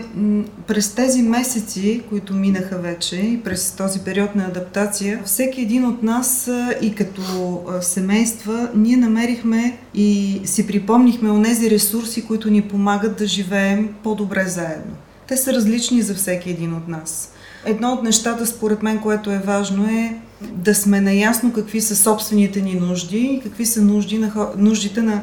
през 0.68 0.94
тези 0.94 1.22
месеци, 1.22 2.02
които 2.10 2.34
минаха 2.34 2.78
вече 2.78 3.16
и 3.16 3.42
през 3.44 3.72
този 3.72 4.00
период 4.00 4.36
на 4.36 4.46
адаптация, 4.46 5.22
всеки 5.26 5.62
един 5.62 5.86
от 5.86 6.04
нас 6.04 6.50
и 6.82 6.96
като 6.96 7.22
семейства, 7.82 8.70
ние 8.76 8.98
намерихме 8.98 9.78
и 9.94 10.42
си 10.46 10.68
припомнихме 10.68 11.32
онези 11.32 11.70
ресурси, 11.70 12.26
които 12.26 12.50
ни 12.50 12.62
помагат 12.62 13.18
да 13.18 13.28
живеем 13.28 13.90
по-добре 14.04 14.46
заедно. 14.48 14.94
Те 15.28 15.38
са 15.38 15.54
различни 15.54 16.02
за 16.02 16.16
всеки 16.16 16.50
един 16.50 16.74
от 16.74 16.88
нас. 16.88 17.32
Едно 17.66 17.92
от 17.92 18.04
нещата, 18.04 18.48
според 18.48 18.84
мен, 18.84 19.00
което 19.00 19.32
е 19.32 19.42
важно 19.46 19.86
е 19.86 20.18
да 20.42 20.76
сме 20.76 21.02
наясно 21.02 21.54
какви 21.54 21.82
са 21.82 21.96
собствените 21.96 22.62
ни 22.62 22.74
нужди 22.74 23.18
и 23.18 23.40
какви 23.40 23.66
са 23.66 23.82
нужди 23.82 24.18
на, 24.18 24.48
нуждите 24.58 25.02
на 25.02 25.22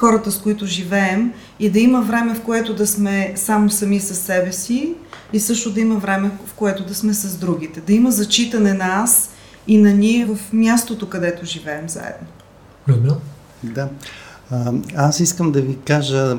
хората, 0.00 0.32
с 0.32 0.38
които 0.38 0.66
живеем 0.66 1.32
и 1.58 1.70
да 1.70 1.80
има 1.80 2.02
време, 2.02 2.34
в 2.34 2.42
което 2.42 2.74
да 2.74 2.86
сме 2.86 3.32
само 3.36 3.70
сами 3.70 4.00
със 4.00 4.18
себе 4.18 4.52
си 4.52 4.94
и 5.32 5.40
също 5.40 5.70
да 5.70 5.80
има 5.80 5.96
време, 5.96 6.30
в 6.46 6.54
което 6.54 6.84
да 6.84 6.94
сме 6.94 7.14
с 7.14 7.36
другите. 7.36 7.80
Да 7.80 7.92
има 7.92 8.10
зачитане 8.10 8.74
на 8.74 8.84
аз 8.84 9.30
и 9.66 9.78
на 9.78 9.92
ние 9.92 10.26
в 10.26 10.38
мястото, 10.52 11.08
където 11.08 11.46
живеем 11.46 11.88
заедно. 11.88 12.26
Людмил? 12.88 13.16
Да. 13.62 13.88
Аз 14.96 15.20
искам 15.20 15.52
да 15.52 15.60
ви 15.60 15.78
кажа 15.86 16.36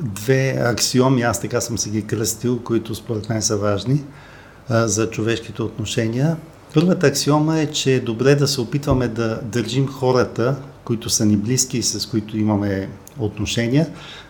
две 0.00 0.58
аксиоми, 0.64 1.22
аз 1.22 1.40
така 1.40 1.60
съм 1.60 1.78
се 1.78 1.90
ги 1.90 2.06
кръстил, 2.06 2.58
които 2.58 2.94
според 2.94 3.28
мен 3.28 3.42
са 3.42 3.56
важни 3.56 4.02
за 4.70 5.10
човешките 5.10 5.62
отношения. 5.62 6.36
Първата 6.74 7.06
аксиома 7.06 7.58
е, 7.58 7.66
че 7.66 7.94
е 7.94 8.00
добре 8.00 8.34
да 8.34 8.48
се 8.48 8.60
опитваме 8.60 9.08
да 9.08 9.40
държим 9.42 9.88
хората, 9.88 10.56
които 10.84 11.10
са 11.10 11.26
ни 11.26 11.36
близки 11.36 11.78
и 11.78 11.82
с 11.82 12.06
които 12.06 12.38
имаме 12.38 12.88
отношения, 13.18 13.86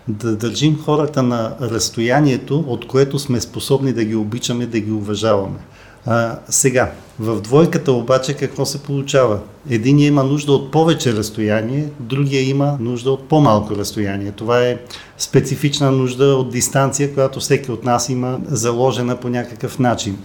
да 0.08 0.36
държим 0.36 0.78
хората 0.84 1.22
на 1.22 1.56
разстоянието, 1.60 2.64
от 2.66 2.86
което 2.86 3.18
сме 3.18 3.40
способни 3.40 3.92
да 3.92 4.04
ги 4.04 4.14
обичаме, 4.14 4.66
да 4.66 4.80
ги 4.80 4.90
уважаваме. 4.90 5.58
А, 6.06 6.38
сега, 6.48 6.92
в 7.18 7.40
двойката 7.40 7.92
обаче 7.92 8.34
какво 8.34 8.66
се 8.66 8.82
получава? 8.82 9.38
Единия 9.70 10.06
има 10.06 10.24
нужда 10.24 10.52
от 10.52 10.70
повече 10.70 11.12
разстояние, 11.12 11.88
другия 12.00 12.48
има 12.48 12.76
нужда 12.80 13.10
от 13.10 13.28
по-малко 13.28 13.76
разстояние. 13.76 14.32
Това 14.32 14.62
е 14.62 14.78
специфична 15.18 15.92
нужда 15.92 16.24
от 16.24 16.50
дистанция, 16.50 17.14
която 17.14 17.40
всеки 17.40 17.70
от 17.70 17.84
нас 17.84 18.08
има 18.08 18.40
заложена 18.46 19.16
по 19.16 19.28
някакъв 19.28 19.78
начин. 19.78 20.18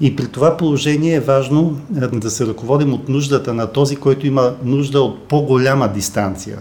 И 0.00 0.16
при 0.16 0.28
това 0.28 0.56
положение 0.56 1.14
е 1.14 1.20
важно 1.20 1.78
е, 1.96 2.06
да 2.06 2.30
се 2.30 2.46
ръководим 2.46 2.94
от 2.94 3.08
нуждата 3.08 3.54
на 3.54 3.66
този, 3.66 3.96
който 3.96 4.26
има 4.26 4.54
нужда 4.64 5.02
от 5.02 5.28
по-голяма 5.28 5.88
дистанция. 5.88 6.58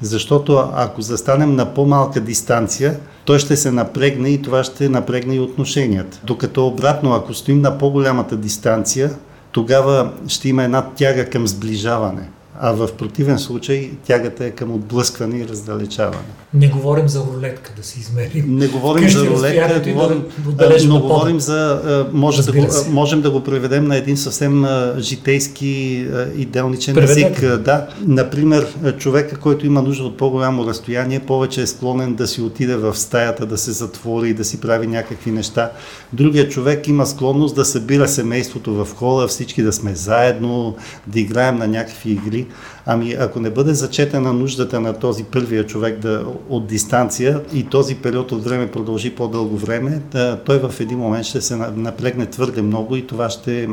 Защото 0.00 0.68
ако 0.74 1.02
застанем 1.02 1.56
на 1.56 1.74
по-малка 1.74 2.20
дистанция, 2.20 3.00
той 3.24 3.38
ще 3.38 3.56
се 3.56 3.70
напрегне 3.70 4.28
и 4.28 4.42
това 4.42 4.64
ще 4.64 4.88
напрегне 4.88 5.34
и 5.34 5.40
отношенията. 5.40 6.20
Докато 6.24 6.66
обратно, 6.66 7.14
ако 7.14 7.34
стоим 7.34 7.60
на 7.60 7.78
по-голямата 7.78 8.36
дистанция, 8.36 9.10
тогава 9.52 10.12
ще 10.28 10.48
има 10.48 10.64
една 10.64 10.82
тяга 10.82 11.30
към 11.30 11.46
сближаване 11.46 12.28
а 12.60 12.72
в 12.72 12.88
противен 12.98 13.38
случай 13.38 13.90
тягата 14.06 14.44
е 14.44 14.50
към 14.50 14.74
отблъскване 14.74 15.38
и 15.38 15.48
раздалечаване. 15.48 16.22
Не 16.54 16.68
говорим 16.68 17.08
за 17.08 17.20
рулетка 17.20 17.72
да 17.76 17.82
се 17.82 18.00
измери. 18.00 18.44
Не 18.46 18.66
говорим 18.66 19.08
за 19.08 19.26
рулетка, 19.26 19.90
говорим, 19.90 20.24
да 20.46 20.76
но 20.86 21.00
говорим 21.00 21.40
за... 21.40 21.80
Може 22.12 22.42
да 22.42 22.52
го, 22.52 22.66
можем 22.90 23.20
да 23.20 23.30
го 23.30 23.44
преведем 23.44 23.86
на 23.86 23.96
един 23.96 24.16
съвсем 24.16 24.66
житейски 24.98 26.06
иделничен 26.36 26.98
език. 26.98 27.40
Да. 27.40 27.86
Например, 28.06 28.66
човека, 28.98 29.36
който 29.36 29.66
има 29.66 29.82
нужда 29.82 30.04
от 30.04 30.16
по-голямо 30.16 30.66
разстояние, 30.66 31.20
повече 31.20 31.62
е 31.62 31.66
склонен 31.66 32.14
да 32.14 32.26
си 32.26 32.40
отиде 32.40 32.76
в 32.76 32.96
стаята, 32.96 33.46
да 33.46 33.58
се 33.58 33.72
затвори 33.72 34.34
да 34.34 34.44
си 34.44 34.60
прави 34.60 34.86
някакви 34.86 35.30
неща. 35.30 35.70
Другия 36.12 36.48
човек 36.48 36.88
има 36.88 37.06
склонност 37.06 37.54
да 37.54 37.64
събира 37.64 38.08
семейството 38.08 38.84
в 38.84 38.94
хола, 38.96 39.28
всички 39.28 39.62
да 39.62 39.72
сме 39.72 39.94
заедно, 39.94 40.76
да 41.06 41.20
играем 41.20 41.56
на 41.56 41.66
някакви 41.66 42.10
игри. 42.10 42.45
Ами 42.86 43.12
ако 43.12 43.40
не 43.40 43.50
бъде 43.50 43.74
зачетена 43.74 44.32
нуждата 44.32 44.80
на 44.80 44.98
този 44.98 45.24
първия 45.24 45.66
човек 45.66 45.98
да, 45.98 46.24
от 46.48 46.66
дистанция 46.66 47.40
и 47.52 47.66
този 47.66 47.94
период 47.94 48.32
от 48.32 48.44
време 48.44 48.70
продължи 48.70 49.14
по-дълго 49.14 49.56
време, 49.56 50.02
да, 50.12 50.40
той 50.44 50.58
в 50.58 50.80
един 50.80 50.98
момент 50.98 51.24
ще 51.24 51.40
се 51.40 51.56
напрегне 51.56 52.26
твърде 52.26 52.62
много 52.62 52.96
и 52.96 53.06
това 53.06 53.30
ще 53.30 53.68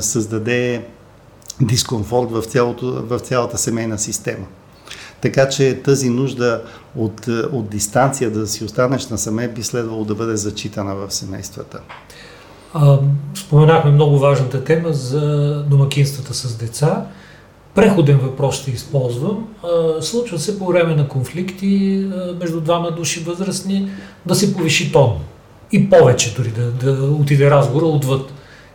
създаде 0.00 0.84
дискомфорт 1.60 2.30
в, 2.30 2.42
цялото, 2.42 2.86
в 2.86 3.18
цялата 3.18 3.58
семейна 3.58 3.98
система. 3.98 4.46
Така 5.20 5.48
че 5.48 5.80
тази 5.84 6.10
нужда 6.10 6.62
от, 6.96 7.26
от 7.52 7.70
дистанция 7.70 8.30
да 8.30 8.46
си 8.46 8.64
останеш 8.64 9.08
насаме 9.08 9.48
би 9.48 9.62
следвало 9.62 10.04
да 10.04 10.14
бъде 10.14 10.36
зачитана 10.36 10.94
в 10.94 11.10
семействата. 11.10 11.80
А, 12.74 12.98
споменахме 13.34 13.90
много 13.90 14.18
важната 14.18 14.64
тема 14.64 14.92
за 14.92 15.64
домакинствата 15.70 16.34
с 16.34 16.56
деца 16.56 17.06
преходен 17.74 18.18
въпрос 18.18 18.54
ще 18.54 18.70
използвам. 18.70 19.46
Случва 20.00 20.38
се 20.38 20.58
по 20.58 20.66
време 20.66 20.94
на 20.94 21.08
конфликти 21.08 22.06
между 22.40 22.60
двама 22.60 22.90
души 22.90 23.20
възрастни 23.20 23.90
да 24.26 24.34
се 24.34 24.54
повиши 24.54 24.92
тон. 24.92 25.18
И 25.72 25.90
повече 25.90 26.34
дори 26.34 26.48
да, 26.48 26.70
да 26.70 27.04
отиде 27.04 27.50
разговора 27.50 27.86
отвъд. 27.86 28.32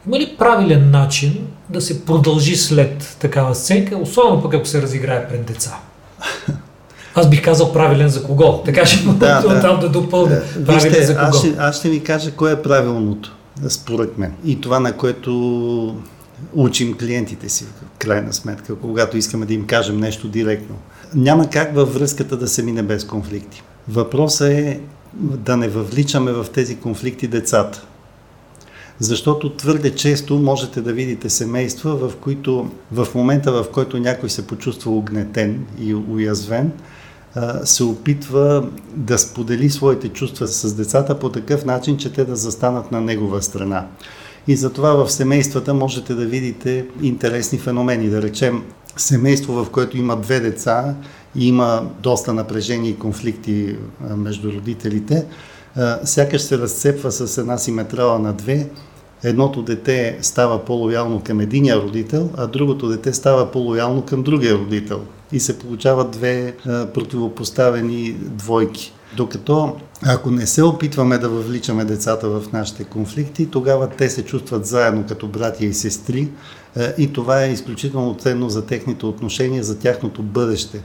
Има 0.07 0.19
ли 0.19 0.35
правилен 0.37 0.91
начин 0.91 1.47
да 1.69 1.81
се 1.81 2.05
продължи 2.05 2.55
след 2.55 3.17
такава 3.19 3.55
сценка, 3.55 3.97
особено 3.97 4.41
пък 4.41 4.53
ако 4.53 4.65
се 4.65 4.81
разиграе 4.81 5.27
пред 5.27 5.45
деца? 5.45 5.79
Аз 7.15 7.29
бих 7.29 7.43
казал 7.43 7.73
правилен 7.73 8.09
за 8.09 8.23
кого. 8.23 8.61
Така 8.65 8.85
ще 8.85 9.05
да, 9.05 9.41
да, 9.47 9.61
там 9.61 9.79
да 9.79 9.89
допълня. 9.89 10.35
Да, 10.35 10.65
правилен 10.65 10.89
вижте, 10.89 11.05
за 11.05 11.15
кого. 11.15 11.27
Аз 11.27 11.39
ще, 11.39 11.55
аз 11.59 11.77
ще 11.77 11.89
ви 11.89 12.03
кажа 12.03 12.31
кое 12.31 12.51
е 12.51 12.61
правилното, 12.61 13.35
според 13.69 14.17
мен. 14.17 14.33
И 14.45 14.61
това, 14.61 14.79
на 14.79 14.93
което 14.93 15.95
учим 16.53 16.97
клиентите 16.97 17.49
си, 17.49 17.63
в 17.63 17.97
крайна 17.97 18.33
сметка, 18.33 18.75
когато 18.75 19.17
искаме 19.17 19.45
да 19.45 19.53
им 19.53 19.67
кажем 19.67 19.97
нещо 19.97 20.27
директно. 20.27 20.75
Няма 21.15 21.49
как 21.49 21.75
във 21.75 21.93
връзката 21.93 22.37
да 22.37 22.47
се 22.47 22.63
мине 22.63 22.83
без 22.83 23.03
конфликти. 23.03 23.63
Въпросът 23.87 24.49
е 24.49 24.79
да 25.19 25.57
не 25.57 25.67
въвличаме 25.67 26.31
в 26.31 26.45
тези 26.53 26.75
конфликти 26.75 27.27
децата. 27.27 27.85
Защото 28.99 29.55
твърде 29.55 29.95
често 29.95 30.39
можете 30.39 30.81
да 30.81 30.93
видите 30.93 31.29
семейства, 31.29 31.95
в 31.95 32.15
които 32.15 32.71
в 32.91 33.07
момента, 33.15 33.51
в 33.51 33.65
който 33.73 33.99
някой 33.99 34.29
се 34.29 34.47
почувства 34.47 34.91
огнетен 34.91 35.65
и 35.79 35.95
уязвен, 35.95 36.71
се 37.63 37.83
опитва 37.83 38.69
да 38.93 39.17
сподели 39.17 39.69
своите 39.69 40.09
чувства 40.09 40.47
с 40.47 40.73
децата 40.73 41.19
по 41.19 41.29
такъв 41.29 41.65
начин, 41.65 41.97
че 41.97 42.13
те 42.13 42.25
да 42.25 42.35
застанат 42.35 42.91
на 42.91 43.01
негова 43.01 43.41
страна. 43.41 43.87
И 44.47 44.55
затова 44.55 44.93
в 44.93 45.09
семействата 45.09 45.73
можете 45.73 46.13
да 46.13 46.25
видите 46.25 46.85
интересни 47.01 47.57
феномени. 47.57 48.09
Да 48.09 48.21
речем, 48.21 48.63
семейство, 48.97 49.53
в 49.53 49.69
което 49.69 49.97
има 49.97 50.15
две 50.15 50.39
деца 50.39 50.95
и 51.35 51.47
има 51.47 51.89
доста 51.99 52.33
напрежение 52.33 52.91
и 52.91 52.99
конфликти 52.99 53.75
между 54.15 54.51
родителите, 54.51 55.25
сякаш 56.03 56.41
се 56.41 56.57
разцепва 56.57 57.11
с 57.11 57.37
една 57.37 57.57
симетрала 57.57 58.19
на 58.19 58.33
две. 58.33 58.69
Едното 59.23 59.61
дете 59.61 60.17
става 60.21 60.65
по-лоялно 60.65 61.21
към 61.23 61.39
единия 61.39 61.81
родител, 61.81 62.29
а 62.37 62.47
другото 62.47 62.89
дете 62.89 63.13
става 63.13 63.51
по-лоялно 63.51 64.01
към 64.01 64.23
другия 64.23 64.55
родител. 64.55 65.01
И 65.31 65.39
се 65.39 65.59
получават 65.59 66.11
две 66.11 66.55
противопоставени 66.93 68.15
двойки. 68.19 68.93
Докато 69.17 69.75
ако 70.05 70.31
не 70.31 70.47
се 70.47 70.63
опитваме 70.63 71.17
да 71.17 71.29
въвличаме 71.29 71.85
децата 71.85 72.29
в 72.29 72.43
нашите 72.53 72.83
конфликти, 72.83 73.51
тогава 73.51 73.89
те 73.89 74.09
се 74.09 74.25
чувстват 74.25 74.65
заедно 74.65 75.05
като 75.07 75.27
братя 75.27 75.65
и 75.65 75.73
сестри 75.73 76.29
е, 76.75 76.93
и 76.97 77.13
това 77.13 77.43
е 77.43 77.51
изключително 77.51 78.15
ценно 78.15 78.49
за 78.49 78.65
техните 78.65 79.05
отношения, 79.05 79.63
за 79.63 79.79
тяхното 79.79 80.23
бъдеще 80.23 80.83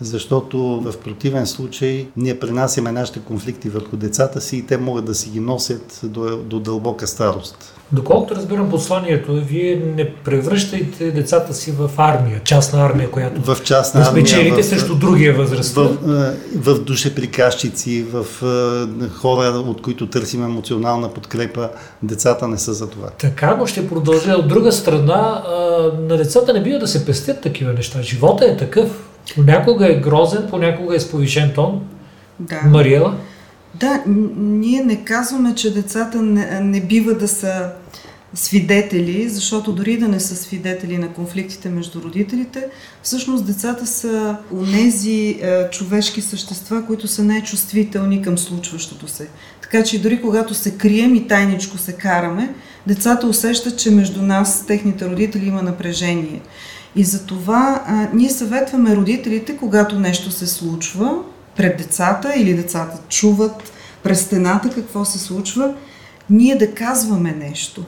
защото 0.00 0.80
в 0.80 0.98
противен 0.98 1.46
случай 1.46 2.08
ние 2.16 2.38
пренасяме 2.38 2.92
нашите 2.92 3.20
конфликти 3.20 3.68
върху 3.68 3.96
децата 3.96 4.40
си 4.40 4.56
и 4.56 4.66
те 4.66 4.76
могат 4.76 5.04
да 5.04 5.14
си 5.14 5.30
ги 5.30 5.40
носят 5.40 6.00
до, 6.02 6.36
до 6.36 6.60
дълбока 6.60 7.06
старост. 7.06 7.75
Доколкото 7.92 8.34
разбирам 8.34 8.70
посланието, 8.70 9.34
вие 9.34 9.82
не 9.96 10.14
превръщайте 10.14 11.10
децата 11.10 11.54
си 11.54 11.70
в 11.70 11.90
армия, 11.96 12.40
частна 12.44 12.86
армия, 12.86 13.10
която 13.10 13.40
в 13.40 13.62
частна 13.62 14.00
да 14.00 14.06
спечелите 14.06 14.62
в, 14.62 14.66
срещу 14.66 14.94
другия 14.94 15.34
възраст. 15.34 15.74
В, 15.74 15.88
в, 16.02 16.34
в 16.54 16.84
душеприказчици, 16.84 18.02
в, 18.02 18.24
в 18.42 19.10
хора, 19.14 19.46
от 19.46 19.82
които 19.82 20.06
търсим 20.06 20.44
емоционална 20.44 21.08
подкрепа. 21.08 21.68
Децата 22.02 22.48
не 22.48 22.58
са 22.58 22.72
за 22.72 22.90
това. 22.90 23.08
Така, 23.10 23.56
но 23.58 23.66
ще 23.66 23.88
продължа. 23.88 24.32
От 24.32 24.48
друга 24.48 24.72
страна, 24.72 25.42
на 26.08 26.16
децата 26.16 26.52
не 26.52 26.62
бива 26.62 26.78
да 26.78 26.86
се 26.86 27.06
пестят 27.06 27.40
такива 27.40 27.72
неща. 27.72 28.02
Живота 28.02 28.44
е 28.44 28.56
такъв. 28.56 29.08
Понякога 29.34 29.92
е 29.92 29.94
грозен, 29.94 30.46
понякога 30.50 30.96
е 30.96 31.00
с 31.00 31.10
повишен 31.10 31.52
тон. 31.54 31.80
Да. 32.40 32.60
Мариела? 32.64 33.14
Да, 33.80 34.02
ние 34.36 34.84
не 34.84 35.04
казваме, 35.04 35.54
че 35.54 35.74
децата 35.74 36.22
не, 36.22 36.60
не 36.60 36.80
бива 36.80 37.14
да 37.14 37.28
са 37.28 37.70
свидетели, 38.34 39.28
защото 39.28 39.72
дори 39.72 39.96
да 39.96 40.08
не 40.08 40.20
са 40.20 40.36
свидетели 40.36 40.98
на 40.98 41.12
конфликтите 41.12 41.68
между 41.68 42.02
родителите, 42.02 42.68
всъщност 43.02 43.46
децата 43.46 43.86
са 43.86 44.36
унези 44.52 45.38
е, 45.40 45.70
човешки 45.70 46.20
същества, 46.20 46.86
които 46.86 47.08
са 47.08 47.24
най-чувствителни 47.24 48.22
към 48.22 48.38
случващото 48.38 49.08
се. 49.08 49.28
Така 49.62 49.84
че 49.84 50.02
дори 50.02 50.22
когато 50.22 50.54
се 50.54 50.78
крием 50.78 51.14
и 51.14 51.28
тайничко 51.28 51.78
се 51.78 51.92
караме, 51.92 52.54
децата 52.86 53.26
усещат, 53.26 53.78
че 53.78 53.90
между 53.90 54.22
нас, 54.22 54.66
техните 54.66 55.08
родители, 55.08 55.46
има 55.46 55.62
напрежение. 55.62 56.40
И 56.96 57.04
за 57.04 57.26
това 57.26 57.84
а, 57.86 58.08
ние 58.14 58.30
съветваме 58.30 58.96
родителите, 58.96 59.56
когато 59.56 59.98
нещо 59.98 60.30
се 60.30 60.46
случва 60.46 61.18
пред 61.56 61.76
децата 61.78 62.34
или 62.36 62.54
децата 62.54 62.98
чуват 63.08 63.72
през 64.02 64.20
стената 64.20 64.70
какво 64.70 65.04
се 65.04 65.18
случва, 65.18 65.74
ние 66.30 66.56
да 66.56 66.74
казваме 66.74 67.32
нещо. 67.32 67.84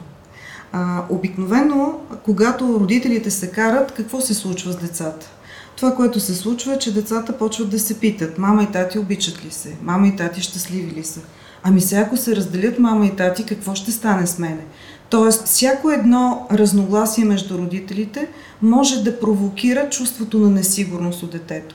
А, 0.73 1.05
обикновено, 1.09 2.01
когато 2.25 2.81
родителите 2.81 3.31
се 3.31 3.51
карат, 3.51 3.93
какво 3.93 4.21
се 4.21 4.35
случва 4.35 4.73
с 4.73 4.77
децата? 4.77 5.31
Това, 5.77 5.95
което 5.95 6.21
се 6.21 6.35
случва 6.35 6.75
е, 6.75 6.79
че 6.79 6.95
децата 6.95 7.39
почват 7.39 7.71
да 7.71 7.79
се 7.79 8.01
питат, 8.01 8.39
мама 8.39 8.63
и 8.63 8.73
тати 8.73 8.99
обичат 8.99 9.45
ли 9.45 9.51
се, 9.51 9.77
мама 9.83 10.09
и 10.09 10.17
тати 10.17 10.41
щастливи 10.41 10.97
ли 10.97 11.05
са. 11.05 11.21
Ами 11.63 11.81
сега, 11.81 12.01
ако 12.01 12.17
се 12.17 12.37
разделят 12.37 12.79
мама 12.79 13.07
и 13.07 13.17
тати, 13.17 13.45
какво 13.45 13.75
ще 13.75 13.93
стане 13.93 14.27
с 14.27 14.39
мене? 14.39 14.65
Тоест, 15.11 15.47
всяко 15.47 15.91
едно 15.91 16.47
разногласие 16.53 17.25
между 17.25 17.59
родителите 17.59 18.29
може 18.63 19.03
да 19.03 19.21
провокира 19.21 19.91
чувството 19.91 20.39
на 20.39 20.51
несигурност 20.51 21.23
от 21.23 21.31
детето. 21.31 21.75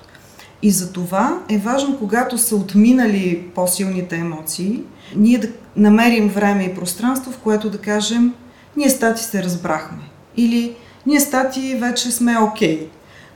И 0.63 0.72
за 0.72 0.91
това 0.91 1.39
е 1.50 1.58
важно, 1.58 1.98
когато 1.98 2.38
са 2.38 2.55
отминали 2.55 3.43
по-силните 3.55 4.15
емоции, 4.15 4.84
ние 5.15 5.38
да 5.38 5.48
намерим 5.75 6.29
време 6.29 6.63
и 6.63 6.75
пространство, 6.75 7.32
в 7.32 7.38
което 7.38 7.70
да 7.70 7.77
кажем, 7.77 8.34
ние 8.77 8.89
стати 8.89 9.24
се 9.24 9.43
разбрахме. 9.43 10.03
Или 10.38 10.75
ние 11.05 11.20
стати 11.20 11.75
вече 11.75 12.12
сме 12.12 12.38
окей. 12.38 12.79
Okay. 12.79 12.88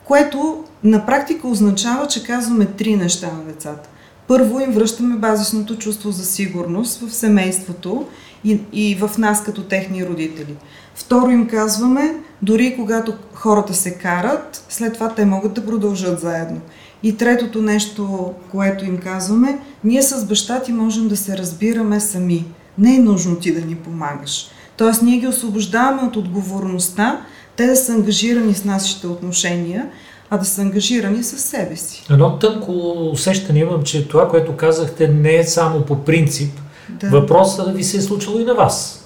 Което 0.04 0.64
на 0.84 1.06
практика 1.06 1.48
означава, 1.48 2.08
че 2.08 2.24
казваме 2.24 2.66
три 2.66 2.96
неща 2.96 3.28
на 3.28 3.44
децата. 3.44 3.90
Първо 4.28 4.60
им 4.60 4.72
връщаме 4.72 5.16
базисното 5.16 5.78
чувство 5.78 6.12
за 6.12 6.26
сигурност 6.26 7.00
в 7.02 7.14
семейството 7.14 8.06
и, 8.44 8.60
и 8.74 8.96
в 8.96 9.12
нас 9.18 9.44
като 9.44 9.64
техни 9.64 10.06
родители. 10.06 10.56
Второ 10.96 11.30
им 11.30 11.48
казваме, 11.48 12.16
дори 12.42 12.76
когато 12.76 13.14
хората 13.34 13.74
се 13.74 13.94
карат, 13.94 14.66
след 14.70 14.94
това 14.94 15.10
те 15.10 15.26
могат 15.26 15.54
да 15.54 15.66
продължат 15.66 16.20
заедно. 16.20 16.62
И 17.04 17.18
третото 17.18 17.62
нещо, 17.62 18.34
което 18.52 18.86
им 18.86 18.98
казваме, 18.98 19.60
ние 19.84 20.02
с 20.02 20.26
баща 20.26 20.62
ти 20.62 20.72
можем 20.72 21.08
да 21.08 21.18
се 21.18 21.38
разбираме 21.38 22.00
сами. 22.00 22.46
Не 22.78 22.96
е 22.96 23.00
нужно 23.00 23.36
ти 23.36 23.54
да 23.54 23.62
ни 23.62 23.76
помагаш. 23.76 24.48
Тоест, 24.78 25.02
ние 25.02 25.18
ги 25.18 25.28
освобождаваме 25.28 26.02
от 26.08 26.16
отговорността, 26.16 27.22
те 27.56 27.66
да 27.66 27.76
са 27.76 27.94
ангажирани 27.94 28.54
с 28.54 28.66
нашите 28.66 29.08
отношения, 29.08 29.90
а 30.30 30.38
да 30.38 30.46
са 30.46 30.62
ангажирани 30.62 31.24
със 31.24 31.42
себе 31.42 31.76
си. 31.76 32.04
Едно 32.10 32.40
тънко 32.40 32.72
усещане 33.12 33.60
имам, 33.60 33.84
че 33.84 34.08
това, 34.08 34.30
което 34.30 34.56
казахте, 34.56 35.08
не 35.08 35.36
е 35.36 35.44
само 35.44 35.82
по 35.82 36.04
принцип. 36.04 36.54
Да. 36.90 37.10
Въпросът 37.10 37.66
да 37.66 37.74
ви 37.74 37.84
се 37.84 37.98
е 37.98 38.02
случило 38.02 38.40
и 38.40 38.44
на 38.44 38.54
вас. 38.54 39.06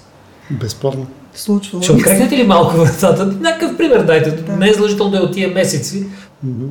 Безспорно. 0.50 1.06
Случвало. 1.34 1.82
Ще 1.82 1.92
открехнете 1.92 2.36
ли 2.36 2.46
малко 2.46 2.76
вратата? 2.76 3.26
Някакъв 3.26 3.76
пример 3.76 4.04
дайте. 4.04 4.30
Да. 4.30 4.56
Не 4.56 4.68
е 4.68 4.72
задължително 4.72 5.10
да 5.10 5.18
е 5.18 5.20
от 5.20 5.32
тия 5.32 5.48
месеци. 5.48 6.06
Mm-hmm. 6.46 6.68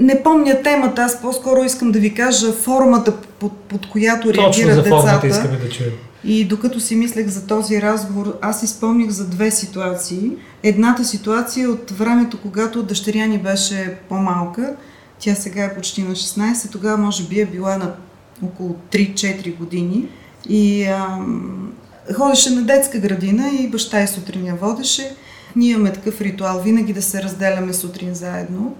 Не 0.00 0.22
помня 0.22 0.62
темата, 0.62 1.02
аз 1.02 1.20
по-скоро 1.20 1.64
искам 1.64 1.92
да 1.92 1.98
ви 1.98 2.14
кажа 2.14 2.52
формата, 2.52 3.16
под, 3.16 3.52
под 3.52 3.88
която 3.90 4.28
Точно 4.28 4.42
реагират 4.42 4.74
за 4.74 4.82
децата. 4.82 5.02
формата 5.02 5.26
искаме 5.26 5.56
да 5.56 5.68
чуем. 5.68 5.90
И 6.24 6.44
докато 6.44 6.80
си 6.80 6.96
мислех 6.96 7.26
за 7.26 7.46
този 7.46 7.82
разговор, 7.82 8.38
аз 8.42 8.62
изпомних 8.62 9.10
за 9.10 9.26
две 9.26 9.50
ситуации. 9.50 10.30
Едната 10.62 11.04
ситуация 11.04 11.64
е 11.64 11.68
от 11.68 11.90
времето, 11.90 12.38
когато 12.42 12.82
дъщеря 12.82 13.26
ни 13.26 13.38
беше 13.38 13.96
по-малка, 14.08 14.74
тя 15.18 15.34
сега 15.34 15.64
е 15.64 15.74
почти 15.74 16.02
на 16.02 16.10
16, 16.10 16.72
тогава 16.72 16.96
може 16.96 17.22
би 17.22 17.40
е 17.40 17.46
била 17.46 17.76
на 17.78 17.92
около 18.42 18.76
3-4 18.92 19.56
години. 19.56 20.08
И 20.48 20.84
ам, 20.84 21.72
ходеше 22.14 22.50
на 22.50 22.62
детска 22.62 22.98
градина 22.98 23.50
и 23.60 23.68
баща 23.68 24.02
и 24.02 24.08
сутрин 24.08 24.46
я 24.46 24.54
водеше. 24.54 25.14
Ние 25.56 25.70
имаме 25.70 25.92
такъв 25.92 26.20
ритуал, 26.20 26.62
винаги 26.62 26.92
да 26.92 27.02
се 27.02 27.22
разделяме 27.22 27.72
сутрин 27.72 28.14
заедно. 28.14 28.76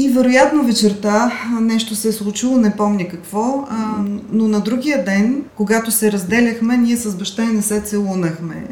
И 0.00 0.08
вероятно 0.08 0.64
вечерта 0.64 1.32
нещо 1.60 1.96
се 1.96 2.08
е 2.08 2.12
случило, 2.12 2.56
не 2.56 2.76
помня 2.76 3.08
какво, 3.08 3.66
а, 3.70 4.04
но 4.32 4.48
на 4.48 4.60
другия 4.60 5.04
ден, 5.04 5.44
когато 5.56 5.90
се 5.90 6.12
разделяхме, 6.12 6.76
ние 6.76 6.96
с 6.96 7.14
баща 7.14 7.42
и 7.42 7.46
не 7.46 7.62
се 7.62 7.80
целунахме. 7.80 8.68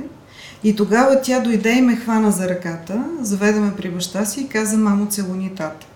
И 0.65 0.77
тогава 0.77 1.21
тя 1.23 1.41
дойде 1.41 1.73
и 1.73 1.83
ме 1.83 1.97
хвана 1.97 2.31
за 2.31 2.49
ръката, 2.49 3.05
заведеме 3.21 3.73
при 3.77 3.91
баща 3.91 4.25
си 4.25 4.41
и 4.41 4.49
каза, 4.49 4.77
мамо, 4.77 5.07
целуни 5.07 5.51
тата. 5.57 5.87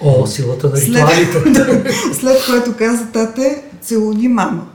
О, 0.00 0.26
силата 0.26 0.68
на 0.68 0.76
ритуалите! 0.76 1.52
След, 1.92 2.14
след 2.14 2.46
което 2.46 2.76
каза, 2.76 3.06
тате, 3.06 3.62
целуни 3.80 4.28
мама. 4.28 4.66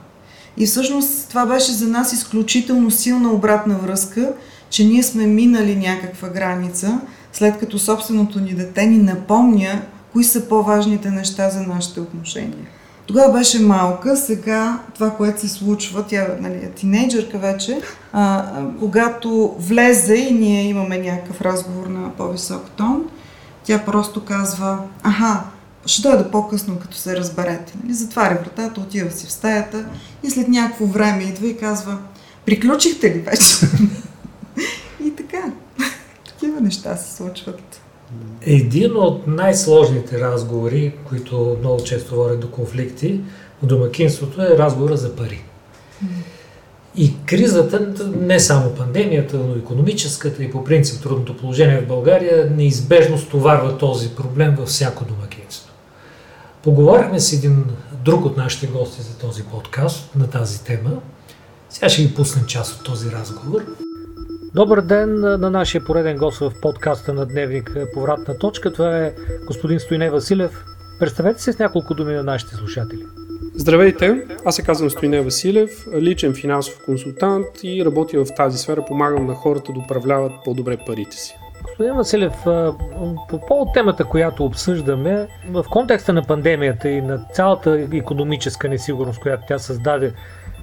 И 0.58 0.66
всъщност 0.66 1.30
това 1.30 1.46
беше 1.46 1.72
за 1.72 1.88
нас 1.88 2.14
изключително 2.14 2.92
силна 2.92 3.32
обратна 3.32 3.76
връзка, 3.76 4.34
че 4.70 4.86
ние 4.86 5.04
сме 5.04 5.28
минали 5.28 5.76
някаква 5.76 6.30
граница, 6.30 7.02
след 7.34 7.58
като 7.58 7.80
собственото 7.80 8.40
ни 8.40 8.54
дете 8.54 8.86
ни 8.86 8.98
напомня 8.98 9.82
кои 10.12 10.24
са 10.24 10.50
по-важните 10.50 11.10
неща 11.12 11.50
за 11.50 11.62
нашите 11.62 12.00
отношения. 12.00 12.68
Тогава 13.06 13.34
беше 13.34 13.60
малка, 13.60 14.18
сега 14.18 14.80
това, 14.94 15.12
което 15.12 15.42
се 15.42 15.48
случва, 15.48 16.06
тя 16.08 16.28
нали, 16.40 16.54
е 16.56 16.70
тинейджърка 16.70 17.38
вече, 17.38 17.82
а, 18.14 18.46
когато 18.80 19.56
влезе 19.60 20.16
и 20.16 20.34
ние 20.34 20.64
имаме 20.64 20.98
някакъв 20.98 21.42
разговор 21.42 21.88
на 21.88 22.10
по-висок 22.18 22.70
тон, 22.70 23.04
тя 23.64 23.86
просто 23.86 24.26
казва, 24.26 24.80
аха, 25.04 25.44
ще 25.86 26.02
дойда 26.02 26.32
по-късно, 26.32 26.80
като 26.80 26.98
се 26.98 27.18
разберете. 27.18 27.74
Нали? 27.84 27.94
Затваря 27.94 28.40
вратата, 28.42 28.82
отива 28.82 29.12
си 29.12 29.28
в 29.28 29.32
стаята 29.32 29.86
и 30.24 30.30
след 30.30 30.48
някакво 30.48 30.86
време 30.86 31.24
идва 31.24 31.48
и 31.48 31.58
казва, 31.58 31.98
приключихте 32.46 33.16
ли 33.16 33.20
вече? 33.20 33.68
и 35.06 35.16
така, 35.16 35.44
такива 36.26 36.62
неща 36.62 36.98
се 36.98 37.16
случват. 37.16 37.82
Един 38.42 38.98
от 38.98 39.28
най-сложните 39.28 40.20
разговори, 40.20 40.94
които 41.10 41.58
много 41.60 41.84
често 41.84 42.16
водят 42.16 42.40
до 42.40 42.52
конфликти 42.52 43.20
в 43.64 43.66
домакинството 43.66 44.42
е 44.42 44.58
разговора 44.58 44.98
за 44.98 45.16
пари. 45.16 45.44
И 46.96 47.14
кризата, 47.26 47.94
не 48.20 48.40
само 48.40 48.70
пандемията, 48.70 49.38
но 49.38 49.56
економическата 49.56 50.44
и 50.44 50.52
по 50.52 50.64
принцип 50.64 51.04
трудното 51.04 51.38
положение 51.38 51.82
в 51.82 51.88
България 51.88 52.52
неизбежно 52.56 53.18
стоварва 53.18 53.78
този 53.78 54.10
проблем 54.10 54.56
във 54.56 54.68
всяко 54.68 55.06
домакинство. 55.06 55.72
Поговорихме 56.64 57.20
с 57.20 57.34
един 57.34 57.66
друг 58.06 58.26
от 58.26 58.38
нашите 58.38 58.68
гости 58.68 59.02
за 59.02 59.18
този 59.18 59.44
подкаст 59.44 60.16
на 60.16 60.28
тази 60.28 60.64
тема. 60.64 60.92
Сега 61.70 61.90
ще 61.90 62.02
ги 62.02 62.16
пуснем 62.16 62.46
част 62.46 62.80
от 62.80 62.86
този 62.86 63.12
разговор. 63.12 63.62
Добър 64.54 64.82
ден 64.82 65.20
на 65.20 65.50
нашия 65.50 65.84
пореден 65.84 66.18
гост 66.18 66.40
в 66.40 66.52
подкаста 66.62 67.14
на 67.14 67.26
Дневник 67.26 67.78
Повратна 67.94 68.38
точка. 68.38 68.74
Това 68.74 68.98
е 68.98 69.14
господин 69.48 69.80
Стоине 69.80 70.10
Василев. 70.10 70.66
Представете 71.00 71.42
се 71.42 71.54
с 71.54 71.60
няколко 71.60 71.94
думи 71.94 72.14
на 72.14 72.24
нашите 72.24 72.56
слушатели. 72.56 73.06
Здравейте, 73.56 74.28
аз 74.46 74.56
се 74.56 74.64
казвам 74.64 74.90
Стоине 74.90 75.22
Василев, 75.22 75.88
личен 75.94 76.34
финансов 76.34 76.80
консултант 76.86 77.48
и 77.64 77.86
работя 77.86 78.26
в 78.26 78.36
тази 78.36 78.58
сфера, 78.58 78.86
помагам 78.86 79.26
на 79.26 79.34
хората 79.34 79.74
да 79.74 79.80
управляват 79.80 80.32
по-добре 80.46 80.78
парите 80.86 81.16
си. 81.18 81.36
Господин 81.64 81.94
Василев, 81.94 82.34
по 83.30 83.46
повод 83.48 83.74
темата, 83.74 84.06
която 84.06 84.46
обсъждаме, 84.46 85.28
в 85.52 85.66
контекста 85.72 86.14
на 86.14 86.24
пандемията 86.24 86.90
и 86.90 87.02
на 87.02 87.26
цялата 87.34 87.88
економическа 87.94 88.70
несигурност, 88.70 89.20
която 89.20 89.44
тя 89.48 89.60
създаде 89.60 90.14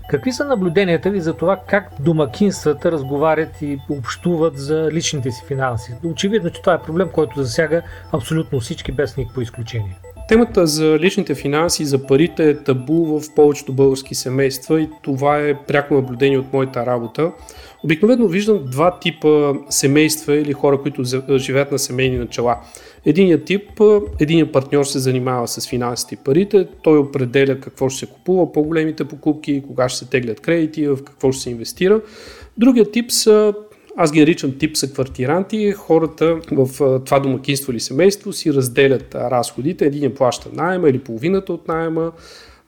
Какви 0.08 0.32
са 0.32 0.44
наблюденията 0.44 1.10
ви 1.10 1.20
за 1.20 1.34
това 1.34 1.60
как 1.66 1.90
домакинствата 2.00 2.92
разговарят 2.92 3.62
и 3.62 3.78
общуват 3.90 4.58
за 4.58 4.88
личните 4.92 5.30
си 5.30 5.44
финанси? 5.48 5.94
Очевидно, 6.04 6.50
че 6.50 6.60
това 6.60 6.74
е 6.74 6.82
проблем, 6.82 7.08
който 7.12 7.42
засяга 7.42 7.82
абсолютно 8.12 8.60
всички 8.60 8.92
без 8.92 9.16
никакво 9.16 9.40
изключение. 9.40 9.96
Темата 10.28 10.66
за 10.66 10.98
личните 10.98 11.34
финанси 11.34 11.84
за 11.84 12.06
парите 12.06 12.50
е 12.50 12.58
табу 12.58 13.20
в 13.20 13.34
повечето 13.34 13.72
български 13.72 14.14
семейства 14.14 14.80
и 14.80 14.90
това 15.02 15.38
е 15.38 15.54
пряко 15.54 15.94
наблюдение 15.94 16.38
от 16.38 16.52
моята 16.52 16.86
работа. 16.86 17.32
Обикновено 17.84 18.26
виждам 18.28 18.64
два 18.64 18.98
типа 18.98 19.54
семейства 19.70 20.36
или 20.36 20.52
хора, 20.52 20.82
които 20.82 21.02
живеят 21.36 21.72
на 21.72 21.78
семейни 21.78 22.18
начала. 22.18 22.56
Единият 23.04 23.44
тип, 23.44 23.80
единият 24.20 24.52
партньор 24.52 24.84
се 24.84 24.98
занимава 24.98 25.48
с 25.48 25.68
финансите 25.68 26.14
и 26.14 26.18
парите, 26.24 26.68
той 26.82 26.98
определя 26.98 27.60
какво 27.60 27.88
ще 27.88 28.06
се 28.06 28.12
купува, 28.12 28.52
по-големите 28.52 29.04
покупки, 29.04 29.62
кога 29.66 29.88
ще 29.88 29.98
се 29.98 30.10
теглят 30.10 30.40
кредити, 30.40 30.88
в 30.88 30.98
какво 31.04 31.32
ще 31.32 31.42
се 31.42 31.50
инвестира. 31.50 32.00
Другият 32.56 32.92
тип 32.92 33.10
са 33.10 33.54
аз 34.00 34.12
ги 34.12 34.20
наричам 34.20 34.58
тип 34.58 34.76
са 34.76 34.92
квартиранти. 34.92 35.72
Хората 35.72 36.40
в 36.52 37.00
това 37.04 37.20
домакинство 37.20 37.72
или 37.72 37.80
семейство 37.80 38.32
си 38.32 38.52
разделят 38.52 39.14
разходите. 39.14 39.86
Един 39.86 40.14
плаща 40.14 40.48
найема 40.52 40.88
или 40.88 40.98
половината 40.98 41.52
от 41.52 41.68
найема, 41.68 42.12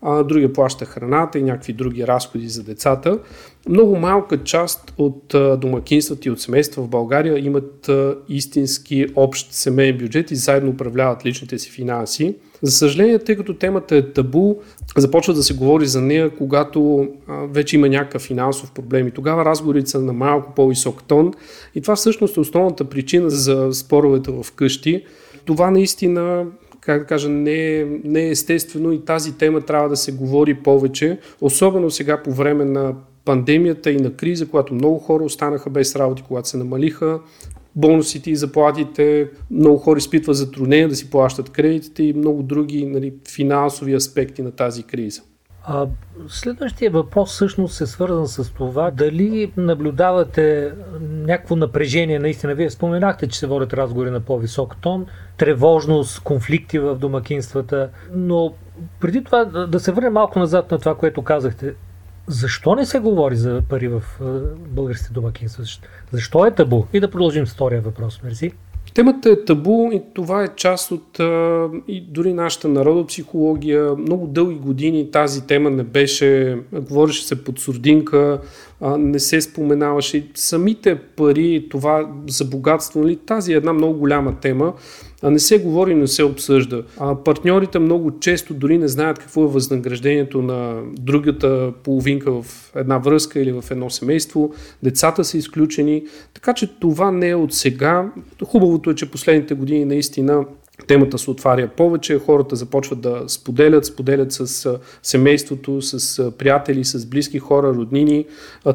а 0.03 0.23
другия 0.23 0.53
плаща 0.53 0.85
храната 0.85 1.39
и 1.39 1.43
някакви 1.43 1.73
други 1.73 2.07
разходи 2.07 2.49
за 2.49 2.63
децата. 2.63 3.19
Много 3.69 3.97
малка 3.97 4.45
част 4.45 4.93
от 4.99 5.35
домакинствата 5.61 6.29
и 6.29 6.31
от 6.31 6.41
семейства 6.41 6.83
в 6.83 6.89
България 6.89 7.39
имат 7.39 7.91
истински 8.29 9.07
общ 9.17 9.53
семейен 9.53 9.99
бюджет 9.99 10.31
и 10.31 10.37
заедно 10.37 10.71
управляват 10.71 11.27
личните 11.27 11.59
си 11.59 11.71
финанси. 11.71 12.37
За 12.63 12.73
съжаление, 12.73 13.19
тъй 13.19 13.37
като 13.37 13.55
темата 13.55 13.97
е 13.97 14.13
табу, 14.13 14.55
започва 14.97 15.35
да 15.35 15.43
се 15.43 15.55
говори 15.55 15.87
за 15.87 16.01
нея, 16.01 16.31
когато 16.31 17.09
вече 17.29 17.77
има 17.77 17.89
някакъв 17.89 18.23
финансов 18.23 18.73
проблем. 18.73 19.09
И 19.09 19.11
тогава 19.11 19.45
разговорите 19.45 19.91
са 19.91 20.01
на 20.01 20.13
малко 20.13 20.53
по-висок 20.55 21.03
тон. 21.03 21.33
И 21.75 21.81
това 21.81 21.97
всъщност 21.97 22.37
е 22.37 22.41
основната 22.41 22.85
причина 22.85 23.31
за 23.31 23.69
споровете 23.73 24.31
в 24.31 24.47
къщи. 24.53 25.05
Това 25.45 25.71
наистина 25.71 26.47
как 26.81 27.01
да 27.01 27.07
кажа, 27.07 27.29
не 27.29 27.79
е, 27.79 27.87
не 28.05 28.21
е 28.21 28.31
естествено 28.31 28.93
и 28.93 29.05
тази 29.05 29.39
тема 29.39 29.61
трябва 29.61 29.89
да 29.89 29.97
се 29.97 30.13
говори 30.13 30.55
повече, 30.55 31.19
особено 31.41 31.91
сега 31.91 32.23
по 32.23 32.33
време 32.33 32.65
на 32.65 32.95
пандемията 33.25 33.91
и 33.91 33.97
на 33.97 34.13
криза, 34.13 34.49
когато 34.49 34.75
много 34.75 34.99
хора 34.99 35.25
останаха 35.25 35.71
без 35.71 35.97
работи, 35.97 36.23
когато 36.29 36.49
се 36.49 36.57
намалиха 36.57 37.21
бонусите 37.77 38.31
и 38.31 38.37
заплатите, 38.37 39.31
много 39.51 39.79
хора 39.79 39.99
изпитват 39.99 40.37
затруднения 40.37 40.89
да 40.89 40.97
си 40.97 41.11
плащат 41.11 41.51
кредитите 41.51 42.03
и 42.03 42.13
много 42.13 42.43
други 42.43 42.87
нали, 42.87 43.15
финансови 43.29 43.95
аспекти 43.95 44.43
на 44.43 44.51
тази 44.51 44.83
криза. 44.83 45.23
А, 45.65 45.87
следващия 46.29 46.91
въпрос 46.91 47.31
всъщност 47.31 47.81
е 47.81 47.87
свързан 47.87 48.29
с 48.29 48.51
това 48.51 48.91
дали 48.91 49.53
наблюдавате 49.57 50.73
някакво 51.01 51.57
напрежение. 51.57 52.19
Наистина, 52.19 52.55
вие 52.55 52.71
споменахте, 52.71 53.29
че 53.29 53.39
се 53.39 53.47
водят 53.47 53.75
разговори 53.75 54.11
на 54.11 54.21
по-висок 54.21 54.77
тон, 54.77 55.07
тревожност, 55.37 56.21
конфликти 56.21 56.79
в 56.79 56.95
домакинствата, 56.95 57.91
но 58.15 58.55
преди 59.01 59.25
това 59.25 59.45
да 59.45 59.81
се 59.81 59.93
върнем 59.93 60.13
малко 60.13 60.39
назад 60.39 60.71
на 60.71 60.79
това, 60.79 60.95
което 60.95 61.23
казахте. 61.23 61.75
Защо 62.27 62.75
не 62.75 62.87
се 62.87 62.99
говори 62.99 63.37
за 63.37 63.63
пари 63.69 63.89
в 63.89 64.03
българските 64.57 65.13
домакинства? 65.13 65.65
Защо 66.13 66.47
е 66.47 66.51
табу? 66.51 66.85
И 66.93 67.01
да 67.01 67.11
продължим 67.11 67.47
втория 67.47 67.81
въпрос. 67.81 68.23
Мерси. 68.23 68.53
Темата 68.95 69.31
е 69.31 69.45
табу 69.45 69.91
и 69.93 70.03
това 70.15 70.45
е 70.45 70.55
част 70.57 70.91
от 70.91 71.21
а, 71.21 71.69
и 71.89 72.01
дори 72.01 72.33
нашата 72.33 72.69
народопсихология. 72.69 73.95
Много 73.99 74.27
дълги 74.27 74.59
години 74.59 75.11
тази 75.11 75.47
тема 75.47 75.71
не 75.71 75.83
беше, 75.83 76.59
говореше 76.73 77.27
се 77.27 77.45
под 77.45 77.59
сурдинка, 77.59 78.41
не 78.99 79.19
се 79.19 79.41
споменаваше. 79.41 80.27
Самите 80.35 80.99
пари, 80.99 81.67
това 81.71 82.11
за 82.29 82.45
богатство, 82.45 83.01
нали, 83.01 83.17
тази 83.17 83.53
е 83.53 83.57
една 83.57 83.73
много 83.73 83.99
голяма 83.99 84.41
тема 84.41 84.73
а 85.23 85.31
не 85.31 85.39
се 85.39 85.59
говори, 85.59 85.95
не 85.95 86.07
се 86.07 86.25
обсъжда. 86.25 86.83
А 86.99 87.15
партньорите 87.15 87.79
много 87.79 88.19
често 88.19 88.55
дори 88.55 88.79
не 88.79 88.89
знаят 88.89 89.19
какво 89.19 89.45
е 89.45 89.49
възнаграждението 89.49 90.43
на 90.43 90.83
другата 90.99 91.73
половинка 91.83 92.43
в 92.43 92.73
една 92.77 92.99
връзка 92.99 93.41
или 93.41 93.53
в 93.53 93.65
едно 93.71 93.91
семейство. 93.91 94.53
Децата 94.83 95.25
са 95.25 95.39
изключени. 95.39 96.03
Така 96.35 96.55
че 96.55 96.67
това 96.81 97.11
не 97.11 97.29
е 97.29 97.35
от 97.35 97.55
сега. 97.55 98.13
Хубавото 98.45 98.91
е, 98.91 98.95
че 98.95 99.11
последните 99.11 99.55
години 99.55 99.85
наистина 99.85 100.45
темата 100.87 101.19
се 101.19 101.31
отваря 101.31 101.69
повече, 101.69 102.19
хората 102.19 102.57
започват 102.57 103.01
да 103.01 103.25
споделят, 103.27 103.87
споделят 103.87 104.33
с 104.33 104.79
семейството, 105.03 105.83
с 105.83 106.33
приятели, 106.39 106.85
с 106.85 107.07
близки 107.07 107.39
хора, 107.39 107.75
роднини, 107.75 108.27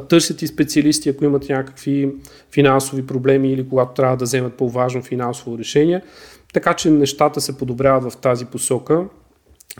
търсят 0.10 0.41
и 0.41 0.48
специалисти, 0.48 1.10
ако 1.10 1.26
имат 1.26 1.50
някакви 1.50 2.12
финансови 2.52 3.06
проблеми 3.06 3.52
или 3.52 3.70
когато 3.70 3.94
трябва 3.94 4.18
да 4.18 4.26
вземат 4.26 4.54
по-важно 4.54 5.02
финансово 5.02 5.58
решение. 5.58 6.02
Така 6.54 6.74
че 6.74 6.91
нещата 6.91 7.41
се 7.41 7.58
подобряват 7.58 8.13
в 8.13 8.18
тази 8.18 8.46
посока. 8.46 9.06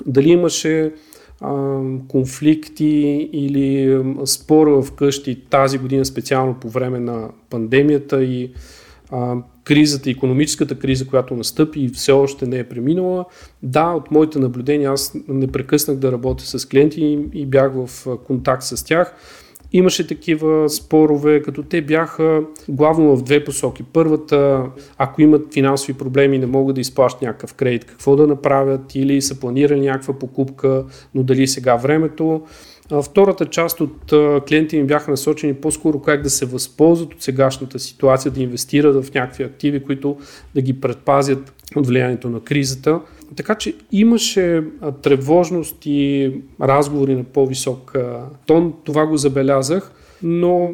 Дали 0.06 0.30
имаше 0.30 0.94
конфликти 2.08 3.30
или 3.34 4.00
спора 4.26 4.82
вкъщи 4.82 5.42
тази 5.50 5.78
година, 5.78 6.06
специално 6.06 6.54
по 6.54 6.70
време 6.70 7.00
на 7.00 7.30
пандемията 7.50 8.24
и 8.24 8.52
кризата, 9.65 10.10
економическата 10.10 10.80
криза, 10.80 11.08
която 11.08 11.36
настъпи 11.36 11.80
и 11.80 11.89
все 11.89 12.12
още 12.12 12.45
не 12.45 12.60
е 12.60 12.63
преминала. 12.63 13.25
Да, 13.63 13.91
от 13.91 14.12
моите 14.12 14.39
наблюдения 14.39 14.91
аз 14.91 15.13
не 15.28 15.47
прекъснах 15.47 15.97
да 15.97 16.12
работя 16.12 16.45
с 16.45 16.65
клиенти 16.65 17.01
и, 17.01 17.39
и 17.41 17.45
бях 17.45 17.71
в 17.75 18.08
контакт 18.28 18.63
с 18.63 18.86
тях. 18.86 19.15
Имаше 19.73 20.08
такива 20.08 20.69
спорове, 20.69 21.41
като 21.41 21.63
те 21.63 21.82
бяха 21.82 22.41
главно 22.69 23.15
в 23.15 23.23
две 23.23 23.43
посоки. 23.43 23.84
Първата, 23.93 24.65
ако 24.97 25.21
имат 25.21 25.54
финансови 25.54 25.93
проблеми, 25.93 26.38
не 26.38 26.45
могат 26.45 26.75
да 26.75 26.82
изплащат 26.82 27.21
някакъв 27.21 27.54
кредит, 27.54 27.86
какво 27.86 28.15
да 28.15 28.28
направят 28.28 28.95
или 28.95 29.21
са 29.21 29.39
планирали 29.39 29.82
някаква 29.82 30.13
покупка, 30.13 30.86
но 31.15 31.23
дали 31.23 31.47
сега 31.47 31.75
времето. 31.75 32.41
Втората 33.04 33.45
част 33.45 33.82
от 33.82 34.13
клиенти 34.48 34.78
ми 34.78 34.84
бяха 34.84 35.12
насочени 35.12 35.54
по-скоро 35.54 36.00
как 36.00 36.21
да 36.21 36.30
се 36.30 36.45
възползват 36.45 37.13
от 37.13 37.21
сегашната 37.21 37.80
ситуация, 37.80 38.32
да 38.32 38.43
инвестират 38.43 39.06
в 39.06 39.13
някакви 39.13 39.43
активи, 39.43 39.84
които 39.84 40.17
да 40.56 40.62
ги 40.62 40.80
предпазят 40.80 41.54
от 41.76 41.88
влиянието 41.88 42.30
на 42.30 42.39
кризата. 42.39 43.00
Така 43.36 43.56
че 43.56 43.76
имаше 43.91 44.63
тревожност 45.02 45.76
и 45.86 46.32
разговори 46.62 47.15
на 47.15 47.24
по-висок 47.24 47.95
тон, 48.45 48.74
това 48.84 49.06
го 49.06 49.17
забелязах, 49.17 49.91
но 50.24 50.71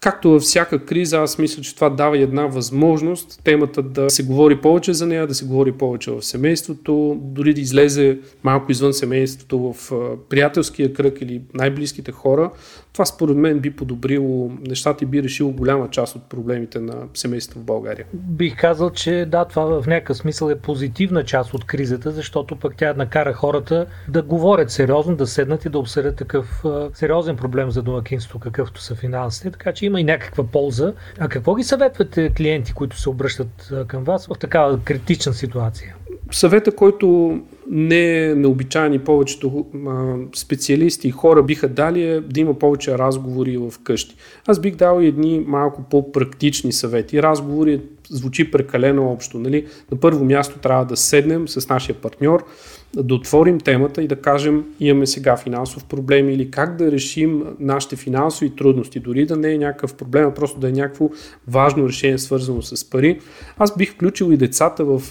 Както 0.00 0.30
във 0.30 0.42
всяка 0.42 0.84
криза, 0.84 1.18
аз 1.18 1.38
мисля, 1.38 1.62
че 1.62 1.74
това 1.74 1.90
дава 1.90 2.18
една 2.18 2.46
възможност 2.46 3.40
темата 3.44 3.82
да 3.82 4.10
се 4.10 4.22
говори 4.22 4.60
повече 4.60 4.92
за 4.92 5.06
нея, 5.06 5.26
да 5.26 5.34
се 5.34 5.44
говори 5.44 5.72
повече 5.72 6.10
в 6.10 6.22
семейството, 6.22 7.18
дори 7.20 7.54
да 7.54 7.60
излезе 7.60 8.18
малко 8.42 8.72
извън 8.72 8.92
семейството 8.92 9.72
в 9.72 9.92
приятелския 10.28 10.92
кръг 10.92 11.20
или 11.20 11.42
най-близките 11.54 12.12
хора. 12.12 12.50
Това 12.92 13.04
според 13.04 13.36
мен 13.36 13.58
би 13.58 13.76
подобрило 13.76 14.50
нещата 14.68 15.04
и 15.04 15.06
би 15.06 15.22
решило 15.22 15.50
голяма 15.50 15.90
част 15.90 16.16
от 16.16 16.28
проблемите 16.28 16.80
на 16.80 16.94
семейството 17.14 17.60
в 17.60 17.64
България. 17.64 18.06
Бих 18.12 18.56
казал, 18.56 18.90
че 18.90 19.26
да, 19.30 19.44
това 19.44 19.80
в 19.82 19.86
някакъв 19.86 20.16
смисъл 20.16 20.50
е 20.50 20.58
позитивна 20.58 21.24
част 21.24 21.54
от 21.54 21.64
кризата, 21.64 22.10
защото 22.10 22.56
пък 22.56 22.76
тя 22.76 22.94
накара 22.94 23.32
хората 23.32 23.86
да 24.08 24.22
говорят 24.22 24.70
сериозно, 24.70 25.16
да 25.16 25.26
седнат 25.26 25.64
и 25.64 25.68
да 25.68 25.78
обсъдят 25.78 26.16
такъв 26.16 26.64
сериозен 26.94 27.36
проблем 27.36 27.70
за 27.70 27.82
домакинство, 27.82 28.38
какъвто 28.38 28.80
са 28.80 28.94
финансите. 28.94 29.50
Така 29.50 29.72
че 29.72 29.85
има 29.86 30.00
и 30.00 30.04
някаква 30.04 30.44
полза. 30.44 30.92
А 31.18 31.28
какво 31.28 31.54
ги 31.54 31.62
съветвате 31.62 32.30
клиенти, 32.30 32.72
които 32.72 33.00
се 33.00 33.10
обръщат 33.10 33.72
към 33.86 34.04
вас 34.04 34.26
в 34.26 34.38
такава 34.38 34.80
критична 34.84 35.34
ситуация? 35.34 35.94
Съвета, 36.30 36.72
който 36.72 37.38
не 37.70 38.24
е 38.24 38.34
необичайен 38.34 38.92
и 38.92 38.98
повечето 38.98 39.66
специалисти 40.34 41.08
и 41.08 41.10
хора 41.10 41.42
биха 41.42 41.68
дали 41.68 42.02
е 42.02 42.20
да 42.20 42.40
има 42.40 42.58
повече 42.58 42.98
разговори 42.98 43.56
в 43.56 43.72
къщи. 43.82 44.16
Аз 44.46 44.60
бих 44.60 44.74
дал 44.74 45.00
едни 45.00 45.44
малко 45.46 45.82
по-практични 45.90 46.72
съвети. 46.72 47.22
Разговори 47.22 47.80
звучи 48.10 48.50
прекалено 48.50 49.12
общо. 49.12 49.38
Нали? 49.38 49.66
На 49.92 50.00
първо 50.00 50.24
място 50.24 50.58
трябва 50.58 50.84
да 50.84 50.96
седнем 50.96 51.48
с 51.48 51.68
нашия 51.68 51.94
партньор, 51.94 52.44
да 53.02 53.14
отворим 53.14 53.60
темата 53.60 54.02
и 54.02 54.08
да 54.08 54.16
кажем 54.16 54.64
имаме 54.80 55.06
сега 55.06 55.36
финансов 55.36 55.84
проблем 55.84 56.30
или 56.30 56.50
как 56.50 56.76
да 56.76 56.92
решим 56.92 57.44
нашите 57.60 57.96
финансови 57.96 58.56
трудности. 58.56 59.00
Дори 59.00 59.26
да 59.26 59.36
не 59.36 59.52
е 59.52 59.58
някакъв 59.58 59.94
проблем, 59.94 60.28
а 60.28 60.34
просто 60.34 60.60
да 60.60 60.68
е 60.68 60.72
някакво 60.72 61.10
важно 61.48 61.88
решение 61.88 62.18
свързано 62.18 62.62
с 62.62 62.90
пари. 62.90 63.20
Аз 63.58 63.76
бих 63.76 63.92
включил 63.92 64.32
и 64.32 64.36
децата 64.36 64.84
в 64.84 65.02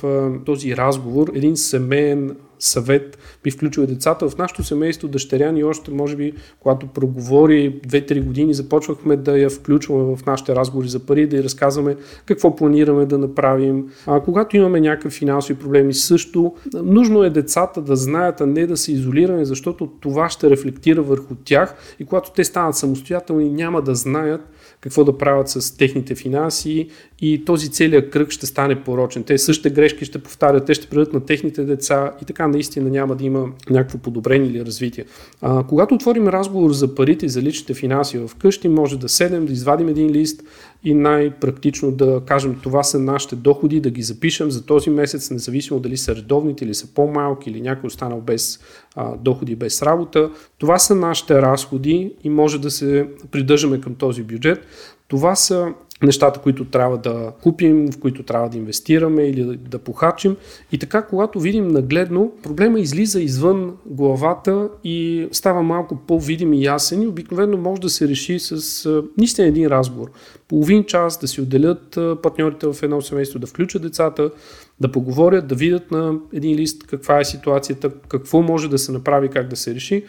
този 0.46 0.78
разговор, 0.78 1.32
един 1.36 1.58
семейен 1.58 2.36
съвет 2.60 3.18
би 3.46 3.52
включил 3.52 3.88
децата. 3.88 4.30
В 4.30 4.38
нашото 4.38 4.64
семейство 4.64 5.08
дъщеря 5.08 5.52
ни 5.52 5.64
още, 5.64 5.92
може 5.92 6.16
би, 6.16 6.34
когато 6.60 6.88
проговори 6.88 7.80
2-3 7.88 8.24
години, 8.24 8.54
започвахме 8.54 9.18
да 9.18 9.38
я 9.38 9.50
включваме 9.50 10.16
в 10.16 10.26
нашите 10.26 10.56
разговори 10.56 10.88
за 10.88 11.00
пари, 11.00 11.28
да 11.28 11.38
й 11.38 11.44
разказваме 11.44 11.96
какво 12.26 12.56
планираме 12.56 13.06
да 13.06 13.18
направим. 13.18 13.92
А 14.08 14.20
когато 14.20 14.58
имаме 14.58 14.82
някакви 14.82 15.10
финансови 15.10 15.60
проблеми, 15.60 15.94
също 15.94 16.54
нужно 16.74 17.24
е 17.24 17.30
децата 17.30 17.82
да 17.82 17.96
знаят, 17.96 18.42
а 18.42 18.46
не 18.46 18.68
да 18.68 18.78
се 18.78 18.92
изолираме, 18.92 19.46
защото 19.46 19.88
това 20.00 20.30
ще 20.30 20.50
рефлектира 20.50 21.02
върху 21.02 21.36
тях 21.36 21.76
и 22.00 22.06
когато 22.06 22.32
те 22.32 22.44
станат 22.44 22.76
самостоятелни, 22.76 23.50
няма 23.50 23.82
да 23.82 23.96
знаят 23.96 24.42
какво 24.86 25.04
да 25.04 25.18
правят 25.18 25.50
с 25.50 25.78
техните 25.78 26.16
финанси 26.16 26.88
и 27.22 27.46
този 27.46 27.72
целият 27.72 28.10
кръг 28.10 28.32
ще 28.32 28.46
стане 28.46 28.84
порочен. 28.84 29.24
Те 29.24 29.38
същите 29.38 29.70
грешки 29.70 30.06
ще 30.06 30.20
повтарят, 30.20 30.66
те 30.66 30.74
ще 30.74 30.88
предадат 30.88 31.14
на 31.14 31.26
техните 31.26 31.64
деца 31.64 32.12
и 32.22 32.26
така 32.26 32.48
наистина 32.48 32.90
няма 32.90 33.16
да 33.16 33.24
има 33.24 33.48
някакво 33.70 33.98
подобрение 33.98 34.50
или 34.50 34.66
развитие. 34.66 35.06
А, 35.42 35.64
когато 35.64 35.96
отворим 35.96 36.28
разговор 36.28 36.72
за 36.72 36.96
парите 36.96 37.26
и 37.26 37.30
за 37.30 37.42
личните 37.42 37.74
финанси 37.74 38.18
в 38.18 38.32
къщи, 38.40 38.68
може 38.68 39.00
да 39.00 39.10
седнем, 39.10 39.46
да 39.46 39.54
извадим 39.54 39.90
един 39.90 40.12
лист 40.12 40.44
и 40.86 40.94
най-практично 40.94 41.92
да 41.92 42.22
кажем 42.26 42.60
това 42.64 42.84
са 42.84 43.00
нашите 43.00 43.36
доходи, 43.36 43.82
да 43.82 43.90
ги 43.90 44.02
запишем 44.02 44.52
за 44.52 44.66
този 44.66 44.90
месец, 44.90 45.32
независимо 45.32 45.80
дали 45.80 45.98
са 45.98 46.16
редовните 46.16 46.66
или 46.66 46.74
са 46.74 46.94
по-малки 46.94 47.50
или 47.50 47.62
някой 47.62 47.88
останал 47.88 48.22
без 48.22 48.60
а, 48.96 49.18
доходи, 49.18 49.56
без 49.56 49.82
работа. 49.82 50.32
Това 50.58 50.80
са 50.80 50.96
нашите 50.96 51.42
разходи 51.42 52.14
и 52.24 52.30
може 52.30 52.62
да 52.62 52.72
се 52.72 53.08
придържаме 53.32 53.82
към 53.82 53.96
този 53.96 54.24
бюджет. 54.24 54.60
Това 55.08 55.36
са 55.36 55.74
нещата, 56.06 56.40
които 56.40 56.66
трябва 56.66 56.98
да 56.98 57.32
купим, 57.42 57.92
в 57.92 58.00
които 58.00 58.24
трябва 58.24 58.50
да 58.50 58.58
инвестираме 58.58 59.24
или 59.24 59.58
да 59.58 59.80
похачим. 59.80 60.36
И 60.72 60.80
така, 60.80 61.02
когато 61.02 61.40
видим 61.40 61.68
нагледно, 61.68 62.32
проблема 62.44 62.80
излиза 62.80 63.22
извън 63.22 63.74
главата 63.86 64.70
и 64.84 65.28
става 65.32 65.64
малко 65.64 65.98
по-видим 66.08 66.54
и 66.54 66.64
ясен 66.64 67.02
и 67.02 67.08
обикновено 67.08 67.58
може 67.58 67.82
да 67.82 67.90
се 67.90 68.08
реши 68.08 68.40
с 68.40 69.04
наистина 69.18 69.48
един 69.48 69.68
разговор. 69.68 70.12
Половин 70.48 70.84
час 70.84 71.20
да 71.20 71.28
си 71.28 71.42
отделят 71.42 72.00
партньорите 72.24 72.68
в 72.68 72.84
едно 72.84 73.02
семейство, 73.02 73.40
да 73.40 73.48
включат 73.48 73.82
децата, 73.82 74.32
да 74.80 74.92
поговорят, 74.92 75.48
да 75.48 75.56
видят 75.56 75.92
на 75.92 76.16
един 76.34 76.58
лист 76.58 76.88
каква 76.88 77.20
е 77.20 77.26
ситуацията, 77.26 77.92
какво 78.08 78.42
може 78.42 78.70
да 78.70 78.78
се 78.78 78.92
направи, 78.92 79.30
как 79.30 79.48
да 79.48 79.56
се 79.56 79.76
реши. 79.76 80.04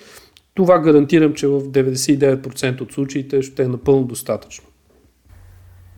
Това 0.54 0.78
гарантирам, 0.78 1.34
че 1.34 1.46
в 1.46 1.60
99% 1.60 2.80
от 2.80 2.92
случаите 2.92 3.42
ще 3.42 3.62
е 3.62 3.68
напълно 3.68 4.04
достатъчно. 4.04 4.64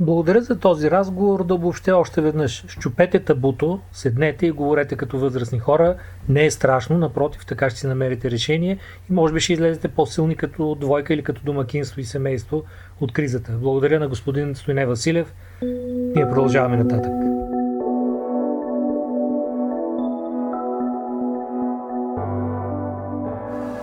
Благодаря 0.00 0.42
за 0.42 0.58
този 0.58 0.90
разговор. 0.90 1.44
Да 1.44 1.54
обобщя 1.54 1.96
още 1.96 2.20
веднъж. 2.20 2.64
Щупете 2.68 3.20
табуто, 3.20 3.80
седнете 3.92 4.46
и 4.46 4.50
говорете 4.50 4.96
като 4.96 5.18
възрастни 5.18 5.58
хора. 5.58 5.96
Не 6.28 6.44
е 6.44 6.50
страшно, 6.50 6.98
напротив, 6.98 7.46
така 7.46 7.70
ще 7.70 7.80
си 7.80 7.86
намерите 7.86 8.30
решение 8.30 8.78
и 9.10 9.12
може 9.12 9.34
би 9.34 9.40
ще 9.40 9.52
излезете 9.52 9.88
по-силни 9.88 10.36
като 10.36 10.74
двойка 10.74 11.14
или 11.14 11.22
като 11.22 11.42
домакинство 11.44 12.00
и 12.00 12.04
семейство 12.04 12.62
от 13.00 13.12
кризата. 13.12 13.52
Благодаря 13.52 14.00
на 14.00 14.08
господин 14.08 14.54
Стойне 14.54 14.86
Василев. 14.86 15.34
Ние 16.14 16.28
продължаваме 16.28 16.76
нататък. 16.76 17.37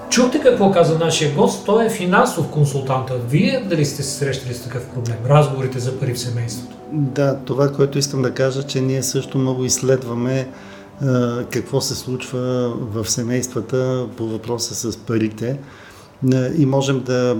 Чухте 0.10 0.39
какво 0.39 0.72
каза 0.72 1.00
нашия 1.00 1.36
гост? 1.36 1.65
Той 1.65 1.86
е 1.86 1.89
финансов 1.89 2.48
консултант. 2.50 3.12
Вие 3.30 3.65
дали 3.70 3.86
сте 3.86 4.04
се 4.04 4.18
срещали 4.18 4.54
с 4.54 4.62
такъв 4.62 4.86
проблем? 4.86 5.15
Разговорите 5.26 5.80
за 5.80 6.00
пари 6.00 6.13
в 6.13 6.20
семейството. 6.20 6.76
Да, 6.91 7.39
това, 7.46 7.72
което 7.72 7.98
искам 7.98 8.22
да 8.22 8.34
кажа, 8.34 8.63
че 8.63 8.82
ние 8.82 9.04
също 9.04 9.38
много 9.38 9.65
изследваме 9.65 10.48
какво 11.50 11.82
се 11.82 11.96
случва 11.96 12.74
в 12.94 13.10
семействата 13.10 14.08
по 14.18 14.28
въпроса 14.28 14.91
с 14.91 14.98
парите 14.98 15.58
и 16.58 16.65
можем 16.65 17.04
да, 17.04 17.38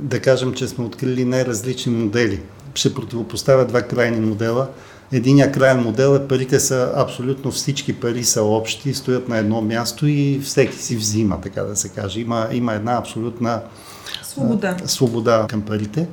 да 0.00 0.20
кажем, 0.20 0.52
че 0.52 0.68
сме 0.68 0.84
открили 0.84 1.24
най-различни 1.24 1.92
модели. 1.92 2.40
Ще 2.74 2.94
противопоставя 2.94 3.64
два 3.64 3.82
крайни 3.82 4.20
модела– 4.20 4.68
Единия 5.14 5.52
крайен 5.52 5.82
модел 5.82 6.16
е 6.16 6.28
парите 6.28 6.60
са 6.60 6.92
абсолютно 6.96 7.50
всички 7.50 8.00
пари 8.00 8.24
са 8.24 8.42
общи, 8.42 8.94
стоят 8.94 9.28
на 9.28 9.38
едно 9.38 9.60
място 9.60 10.06
и 10.06 10.40
всеки 10.44 10.76
си 10.76 10.96
взима, 10.96 11.40
така 11.40 11.62
да 11.62 11.76
се 11.76 11.88
каже. 11.88 12.20
Има, 12.20 12.48
има 12.52 12.74
една 12.74 12.96
абсолютна 12.96 13.60
свобода. 14.22 14.76
А, 14.84 14.88
свобода 14.88 15.46
към 15.48 15.62
парите. 15.62 16.08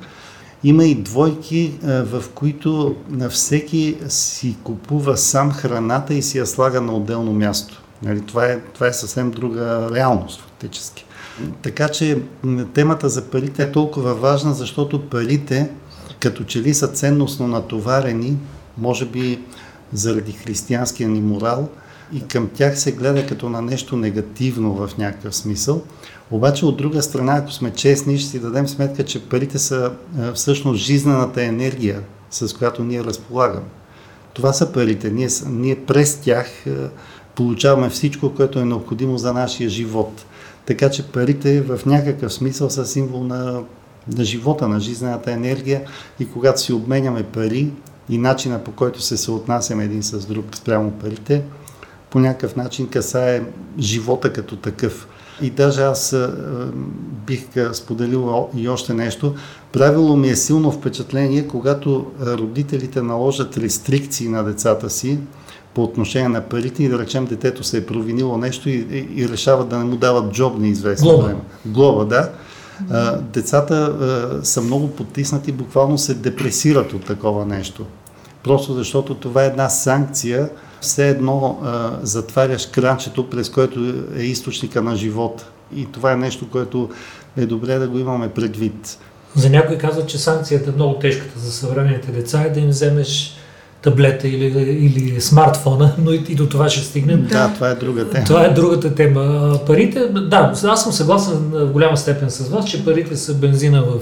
Има 0.64 0.86
и 0.86 0.96
двойки, 0.96 1.74
в 1.84 2.24
които 2.36 2.96
на 3.10 3.30
всеки 3.30 3.98
си 4.08 4.56
купува 4.64 5.18
сам 5.18 5.52
храната 5.52 6.14
и 6.14 6.22
си 6.22 6.38
я 6.38 6.46
слага 6.46 6.82
на 6.82 6.94
отделно 6.94 7.34
място. 7.34 7.82
Нали, 8.04 8.22
това, 8.22 8.46
е, 8.46 8.60
това 8.74 8.88
е 8.88 8.94
съвсем 8.94 9.32
друга 9.32 9.90
реалност, 9.96 10.42
фактически. 10.42 11.06
Така 11.62 11.90
че 11.90 12.22
темата 12.74 13.10
за 13.10 13.22
парите 13.22 13.64
е 13.64 13.72
толкова 13.72 14.16
важна, 14.16 14.54
защото 14.54 15.10
парите 15.10 15.70
като 16.20 16.44
че 16.44 16.62
ли 16.62 16.74
са 16.74 16.88
ценностно 16.88 17.48
натоварени 17.48 18.38
може 18.78 19.06
би 19.06 19.40
заради 19.94 20.32
християнския 20.32 21.10
ни 21.10 21.22
морал 21.22 21.70
и 22.14 22.22
към 22.22 22.50
тях 22.54 22.80
се 22.80 22.92
гледа 22.92 23.26
като 23.26 23.50
на 23.50 23.62
нещо 23.62 23.98
негативно 23.98 24.74
в 24.74 24.98
някакъв 24.98 25.36
смисъл. 25.36 25.82
Обаче 26.32 26.66
от 26.66 26.78
друга 26.78 27.02
страна, 27.02 27.36
ако 27.38 27.52
сме 27.52 27.74
честни, 27.74 28.18
ще 28.18 28.30
си 28.30 28.40
дадем 28.40 28.68
сметка, 28.68 29.06
че 29.06 29.30
парите 29.30 29.60
са 29.60 29.92
всъщност 30.34 30.84
жизнената 30.84 31.44
енергия, 31.44 32.02
с 32.32 32.58
която 32.58 32.84
ние 32.84 33.04
разполагаме. 33.04 33.66
Това 34.34 34.54
са 34.54 34.72
парите. 34.72 35.12
Ние, 35.12 35.28
ние 35.50 35.86
през 35.86 36.18
тях 36.18 36.66
получаваме 37.36 37.90
всичко, 37.90 38.36
което 38.36 38.60
е 38.60 38.66
необходимо 38.66 39.18
за 39.18 39.34
нашия 39.34 39.70
живот. 39.70 40.26
Така 40.66 40.90
че 40.90 41.08
парите 41.08 41.62
в 41.62 41.80
някакъв 41.86 42.34
смисъл 42.34 42.70
са 42.70 42.86
символ 42.86 43.24
на, 43.24 43.62
на 44.18 44.24
живота, 44.24 44.68
на 44.68 44.80
жизнената 44.80 45.32
енергия 45.32 45.82
и 46.20 46.32
когато 46.32 46.62
си 46.62 46.74
обменяме 46.74 47.24
пари, 47.24 47.72
и 48.12 48.18
начина 48.18 48.64
по 48.64 48.72
който 48.72 49.02
се 49.02 49.18
съотнасяме 49.18 49.84
един 49.84 50.04
с 50.04 50.26
друг 50.26 50.46
спрямо 50.56 50.92
парите, 50.92 51.44
по 52.10 52.20
някакъв 52.20 52.56
начин 52.56 52.88
касае 52.88 53.44
живота 53.80 54.34
като 54.34 54.56
такъв. 54.56 55.08
И 55.42 55.50
даже 55.50 55.82
аз 55.82 56.16
бих 57.28 57.48
споделил 57.74 58.50
и 58.56 58.70
още 58.70 58.94
нещо. 58.94 59.36
Правило 59.72 60.18
ми 60.18 60.30
е 60.30 60.36
силно 60.36 60.72
впечатление, 60.72 61.48
когато 61.48 62.12
родителите 62.22 63.02
наложат 63.02 63.58
рестрикции 63.58 64.30
на 64.30 64.44
децата 64.44 64.90
си 64.90 65.20
по 65.74 65.84
отношение 65.84 66.30
на 66.30 66.42
парите 66.42 66.84
и 66.84 66.90
да 66.90 67.00
речем 67.00 67.26
детето 67.26 67.64
се 67.64 67.78
е 67.78 67.86
провинило 67.86 68.38
нещо 68.38 68.70
и, 68.70 68.74
и, 68.74 69.22
и 69.22 69.30
решават 69.30 69.70
да 69.70 69.78
не 69.78 69.84
му 69.84 69.96
дават 69.96 70.34
джоб 70.34 70.60
на 70.60 70.68
известно 70.68 71.22
време. 71.22 71.40
Глоба, 71.66 72.06
да. 72.06 72.30
Децата 73.22 73.96
са 74.44 74.62
много 74.62 74.88
потиснати, 74.88 75.52
буквално 75.52 75.98
се 75.98 76.14
депресират 76.14 76.94
от 76.94 77.06
такова 77.06 77.46
нещо. 77.46 77.86
Просто 78.44 78.74
защото 78.74 79.16
това 79.16 79.44
е 79.44 79.48
една 79.48 79.70
санкция, 79.70 80.50
все 80.82 81.10
едно 81.10 81.60
а, 81.64 81.92
затваряш 82.02 82.68
кранчето, 82.68 83.30
през 83.30 83.50
което 83.50 83.80
е 84.18 84.22
източника 84.22 84.82
на 84.82 84.96
живота. 84.96 85.46
И 85.76 85.86
това 85.86 86.12
е 86.12 86.16
нещо, 86.16 86.50
което 86.50 86.90
е 87.38 87.46
добре 87.46 87.80
да 87.80 87.88
го 87.88 88.00
имаме 88.00 88.30
предвид. 88.30 88.98
За 89.36 89.50
някой 89.50 89.78
казват, 89.78 90.08
че 90.08 90.18
санкцията 90.18 90.70
е 90.70 90.74
много 90.74 90.94
тежката 90.94 91.40
за 91.40 91.52
съвременните 91.52 92.12
деца 92.12 92.42
е 92.42 92.50
да 92.50 92.60
им 92.60 92.70
вземеш 92.70 93.38
таблета 93.82 94.28
или, 94.28 94.46
или 94.72 95.22
смартфона, 95.22 95.96
но 96.04 96.12
и, 96.12 96.24
и 96.30 96.36
до 96.36 96.50
това 96.50 96.70
ще 96.70 96.86
стигнем. 96.86 97.28
Да, 97.32 97.54
това 97.54 97.70
е 97.70 97.76
друга 97.76 98.10
тема. 98.10 98.26
Това 98.26 98.46
е 98.46 98.50
другата 98.50 98.96
тема. 98.96 99.54
Парите, 99.68 100.08
да, 100.08 100.52
аз 100.64 100.84
съм 100.84 100.92
съгласен 100.92 101.38
в 101.38 101.72
голяма 101.72 101.98
степен 101.98 102.30
с 102.30 102.50
вас, 102.50 102.70
че 102.70 102.86
парите 102.86 103.16
са 103.16 103.34
бензина 103.34 103.84
в 103.84 104.00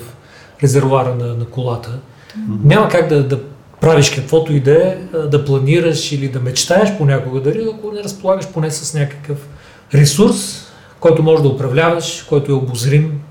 резервуара 0.63 1.15
на, 1.15 1.27
на 1.27 1.45
колата. 1.45 1.89
Mm-hmm. 1.89 2.63
Няма 2.63 2.89
как 2.89 3.09
да, 3.09 3.27
да 3.27 3.39
правиш 3.81 4.09
каквото 4.09 4.53
и 4.53 4.59
да 4.59 4.73
е, 4.73 4.97
да 5.27 5.45
планираш 5.45 6.11
или 6.11 6.27
да 6.29 6.39
мечтаеш 6.39 6.97
понякога, 6.97 7.41
дали 7.41 7.69
ако 7.73 7.91
не 7.91 8.03
разполагаш 8.03 8.47
поне 8.47 8.71
с 8.71 8.93
някакъв 8.93 9.37
ресурс, 9.93 10.65
който 10.99 11.23
можеш 11.23 11.43
да 11.43 11.49
управляваш, 11.49 12.25
който 12.29 12.51
е 12.51 12.55
обозрим, 12.55 13.21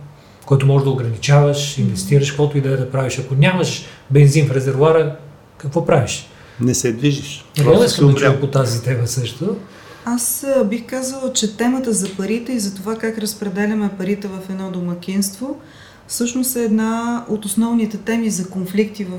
който 0.46 0.66
можеш 0.66 0.84
да 0.84 0.90
ограничаваш, 0.90 1.78
инвестираш, 1.78 2.30
каквото 2.30 2.58
и 2.58 2.60
да 2.60 2.68
е 2.68 2.76
да 2.76 2.90
правиш. 2.90 3.18
Ако 3.18 3.34
нямаш 3.34 3.84
бензин 4.10 4.46
в 4.46 4.52
резервуара, 4.52 5.16
какво 5.58 5.86
правиш? 5.86 6.28
Не 6.60 6.74
се 6.74 6.92
движиш. 6.92 7.44
Реално 7.58 7.84
искам 7.84 8.08
да 8.08 8.14
чуя 8.14 8.40
по 8.40 8.46
тази 8.46 8.82
тема 8.82 9.06
също. 9.06 9.56
Аз 10.04 10.46
бих 10.64 10.86
казала, 10.86 11.32
че 11.32 11.56
темата 11.56 11.92
за 11.92 12.16
парите 12.16 12.52
и 12.52 12.60
за 12.60 12.74
това 12.74 12.96
как 12.96 13.18
разпределяме 13.18 13.90
парите 13.98 14.28
в 14.28 14.50
едно 14.50 14.70
домакинство– 14.70 15.56
всъщност 16.08 16.56
е 16.56 16.64
една 16.64 17.24
от 17.28 17.44
основните 17.44 17.98
теми 17.98 18.30
за 18.30 18.50
конфликти 18.50 19.04
в 19.04 19.18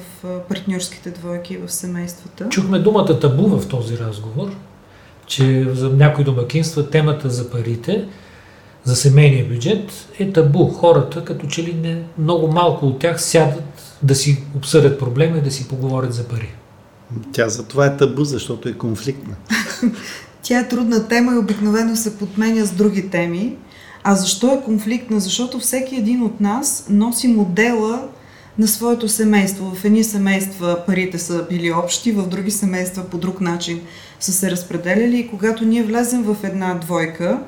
партньорските 0.50 1.12
двойки 1.12 1.58
в 1.58 1.72
семействата. 1.72 2.50
Чухме 2.50 2.80
думата 2.80 3.20
табу 3.20 3.48
в 3.48 3.68
този 3.68 3.98
разговор, 3.98 4.50
че 5.26 5.68
за 5.74 5.90
някои 5.90 6.24
домакинства 6.24 6.90
темата 6.90 7.30
за 7.30 7.50
парите, 7.50 8.08
за 8.84 8.96
семейния 8.96 9.46
бюджет 9.46 9.92
е 10.20 10.32
табу. 10.32 10.68
Хората, 10.68 11.26
като 11.26 11.48
че 11.48 11.64
ли 11.64 11.74
не, 11.74 12.04
много 12.18 12.48
малко 12.48 12.86
от 12.86 13.00
тях 13.00 13.22
сядат 13.22 13.98
да 14.04 14.16
си 14.16 14.44
обсъдят 14.56 15.00
проблема 15.00 15.38
и 15.38 15.42
да 15.42 15.52
си 15.52 15.68
поговорят 15.68 16.14
за 16.14 16.24
пари. 16.24 16.56
Тя 17.32 17.50
за 17.50 17.64
това 17.64 17.86
е 17.86 17.98
табу, 17.98 18.24
защото 18.24 18.70
е 18.70 18.74
конфликтна. 18.74 19.36
Тя 20.42 20.60
е 20.60 20.68
трудна 20.68 21.08
тема 21.08 21.34
и 21.34 21.38
обикновено 21.38 21.96
се 21.96 22.18
подменя 22.18 22.66
с 22.66 22.72
други 22.72 23.10
теми. 23.10 23.56
А 24.04 24.16
защо 24.16 24.54
е 24.54 24.62
конфликтна? 24.62 25.20
Защото 25.20 25.60
всеки 25.60 25.96
един 25.96 26.24
от 26.24 26.42
нас 26.42 26.86
носи 26.90 27.28
модела 27.28 28.08
на 28.58 28.68
своето 28.68 29.10
семейство. 29.10 29.76
В 29.76 29.86
едни 29.86 30.04
семейства 30.04 30.84
парите 30.88 31.20
са 31.20 31.46
били 31.50 31.72
общи, 31.72 32.12
в 32.12 32.28
други 32.28 32.52
семейства 32.52 33.04
по 33.04 33.18
друг 33.18 33.42
начин 33.42 33.82
са 34.20 34.32
се 34.32 34.52
разпределяли 34.52 35.20
и 35.20 35.28
когато 35.28 35.66
ние 35.66 35.84
влезем 35.84 36.24
в 36.24 36.38
една 36.44 36.74
двойка, 36.74 37.40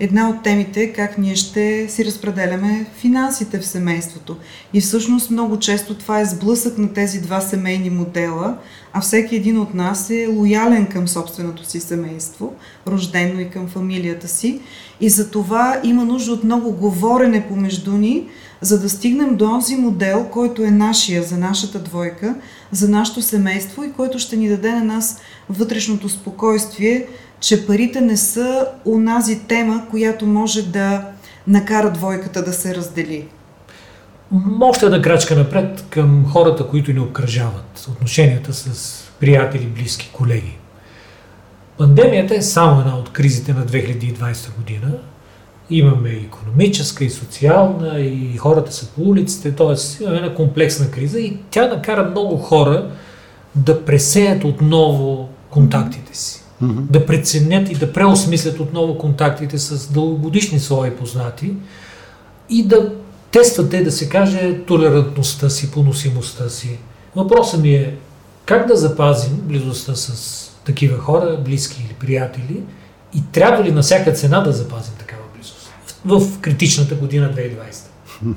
една 0.00 0.28
от 0.28 0.42
темите 0.42 0.82
е 0.82 0.92
как 0.92 1.18
ние 1.18 1.36
ще 1.36 1.88
си 1.88 2.04
разпределяме 2.04 2.86
финансите 2.96 3.58
в 3.58 3.66
семейството. 3.66 4.36
И 4.72 4.80
всъщност 4.80 5.30
много 5.30 5.58
често 5.58 5.94
това 5.94 6.20
е 6.20 6.24
сблъсък 6.24 6.78
на 6.78 6.92
тези 6.92 7.20
два 7.20 7.40
семейни 7.40 7.90
модела, 7.90 8.58
а 8.92 9.00
всеки 9.00 9.36
един 9.36 9.58
от 9.58 9.74
нас 9.74 10.10
е 10.10 10.26
лоялен 10.26 10.86
към 10.86 11.08
собственото 11.08 11.64
си 11.64 11.80
семейство, 11.80 12.54
рождено 12.86 13.40
и 13.40 13.50
към 13.50 13.68
фамилията 13.68 14.28
си. 14.28 14.60
И 15.00 15.08
за 15.08 15.30
това 15.30 15.80
има 15.84 16.04
нужда 16.04 16.32
от 16.32 16.44
много 16.44 16.72
говорене 16.72 17.48
помежду 17.48 17.92
ни, 17.92 18.28
за 18.60 18.80
да 18.80 18.88
стигнем 18.88 19.36
до 19.36 19.46
този 19.46 19.76
модел, 19.76 20.28
който 20.30 20.62
е 20.62 20.70
нашия, 20.70 21.22
за 21.22 21.36
нашата 21.38 21.78
двойка, 21.78 22.34
за 22.72 22.88
нашето 22.88 23.22
семейство 23.22 23.84
и 23.84 23.92
който 23.92 24.18
ще 24.18 24.36
ни 24.36 24.48
даде 24.48 24.72
на 24.72 24.84
нас 24.84 25.20
вътрешното 25.48 26.08
спокойствие, 26.08 27.06
че 27.40 27.66
парите 27.66 28.00
не 28.00 28.16
са 28.16 28.66
унази 28.84 29.40
тема, 29.40 29.82
която 29.90 30.26
може 30.26 30.62
да 30.62 31.04
накара 31.46 31.90
двойката 31.90 32.44
да 32.44 32.52
се 32.52 32.74
раздели. 32.74 33.28
още 34.60 34.86
една 34.86 35.02
крачка 35.02 35.36
напред 35.36 35.84
към 35.90 36.26
хората, 36.32 36.66
които 36.66 36.92
ни 36.92 37.00
обкръжават. 37.00 37.88
Отношенията 37.90 38.52
с 38.52 39.02
приятели, 39.20 39.66
близки, 39.66 40.10
колеги. 40.12 40.58
Пандемията 41.78 42.34
е 42.34 42.42
само 42.42 42.80
една 42.80 42.96
от 42.98 43.12
кризите 43.12 43.52
на 43.52 43.66
2020 43.66 44.56
година. 44.56 44.92
Имаме 45.70 46.08
и 46.08 46.24
економическа, 46.24 47.04
и 47.04 47.10
социална, 47.10 48.00
и 48.00 48.36
хората 48.36 48.72
са 48.72 48.86
по 48.86 49.02
улиците, 49.02 49.52
т.е. 49.52 50.02
имаме 50.02 50.16
една 50.16 50.34
комплексна 50.34 50.90
криза 50.90 51.20
и 51.20 51.38
тя 51.50 51.68
накара 51.68 52.10
много 52.10 52.36
хора 52.36 52.90
да 53.54 53.84
пресеят 53.84 54.44
отново 54.44 55.28
контактите 55.50 56.18
си. 56.18 56.45
Mm-hmm. 56.62 56.80
Да 56.90 57.06
преценят 57.06 57.70
и 57.70 57.74
да 57.74 57.92
преосмислят 57.92 58.60
отново 58.60 58.98
контактите 58.98 59.58
с 59.58 59.92
дългогодишни 59.92 60.60
свои 60.60 60.90
познати 60.90 61.54
и 62.50 62.64
да 62.64 62.92
тестват 63.30 63.70
те, 63.70 63.84
да 63.84 63.92
се 63.92 64.08
каже, 64.08 64.64
толерантността 64.66 65.50
си, 65.50 65.70
поносимостта 65.70 66.48
си. 66.48 66.78
Въпросът 67.16 67.60
ми 67.60 67.74
е 67.74 67.96
как 68.46 68.66
да 68.66 68.76
запазим 68.76 69.40
близостта 69.42 69.94
с 69.94 70.50
такива 70.64 70.98
хора, 70.98 71.38
близки 71.44 71.82
или 71.86 71.94
приятели 71.94 72.62
и 73.14 73.22
трябва 73.32 73.64
ли 73.64 73.72
на 73.72 73.82
всяка 73.82 74.12
цена 74.12 74.40
да 74.40 74.52
запазим 74.52 74.94
такава 74.98 75.22
близост 75.34 75.70
в 76.04 76.40
критичната 76.40 76.94
година 76.94 77.32
2020? 77.34 77.54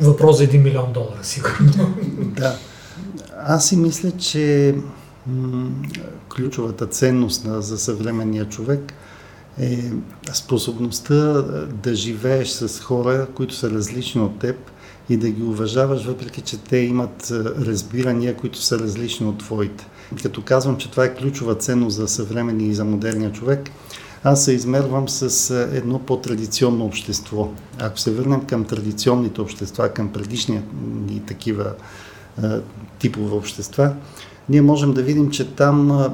Въпрос 0.00 0.36
за 0.38 0.46
1 0.46 0.58
милион 0.58 0.92
долара, 0.92 1.18
сигурно. 1.22 1.94
Да. 2.18 2.56
Аз 3.46 3.68
си 3.68 3.76
мисля, 3.76 4.10
че 4.10 4.74
ключовата 6.36 6.86
ценност 6.86 7.44
на, 7.44 7.62
за 7.62 7.78
съвременния 7.78 8.48
човек 8.48 8.92
е 9.60 9.90
способността 10.32 11.42
да 11.82 11.94
живееш 11.94 12.48
с 12.48 12.80
хора, 12.80 13.26
които 13.34 13.54
са 13.54 13.70
различни 13.70 14.20
от 14.20 14.38
теб 14.38 14.56
и 15.08 15.16
да 15.16 15.30
ги 15.30 15.42
уважаваш, 15.42 16.04
въпреки 16.04 16.40
че 16.40 16.58
те 16.58 16.76
имат 16.76 17.26
разбирания, 17.60 18.36
които 18.36 18.62
са 18.62 18.78
различни 18.78 19.26
от 19.26 19.38
твоите. 19.38 19.86
Като 20.22 20.42
казвам, 20.42 20.76
че 20.76 20.90
това 20.90 21.04
е 21.04 21.14
ключова 21.14 21.54
ценност 21.54 21.96
за 21.96 22.08
съвременния 22.08 22.68
и 22.68 22.74
за 22.74 22.84
модерния 22.84 23.32
човек, 23.32 23.70
аз 24.24 24.44
се 24.44 24.52
измервам 24.52 25.08
с 25.08 25.50
едно 25.72 25.98
по-традиционно 25.98 26.84
общество. 26.84 27.48
Ако 27.78 27.98
се 27.98 28.10
върнем 28.10 28.44
към 28.44 28.64
традиционните 28.64 29.40
общества, 29.40 29.88
към 29.88 30.12
предишни 30.12 30.62
такива 31.26 31.72
типове 32.98 33.34
общества, 33.34 33.94
ние 34.48 34.62
можем 34.62 34.92
да 34.92 35.02
видим, 35.02 35.30
че 35.30 35.54
там 35.54 36.04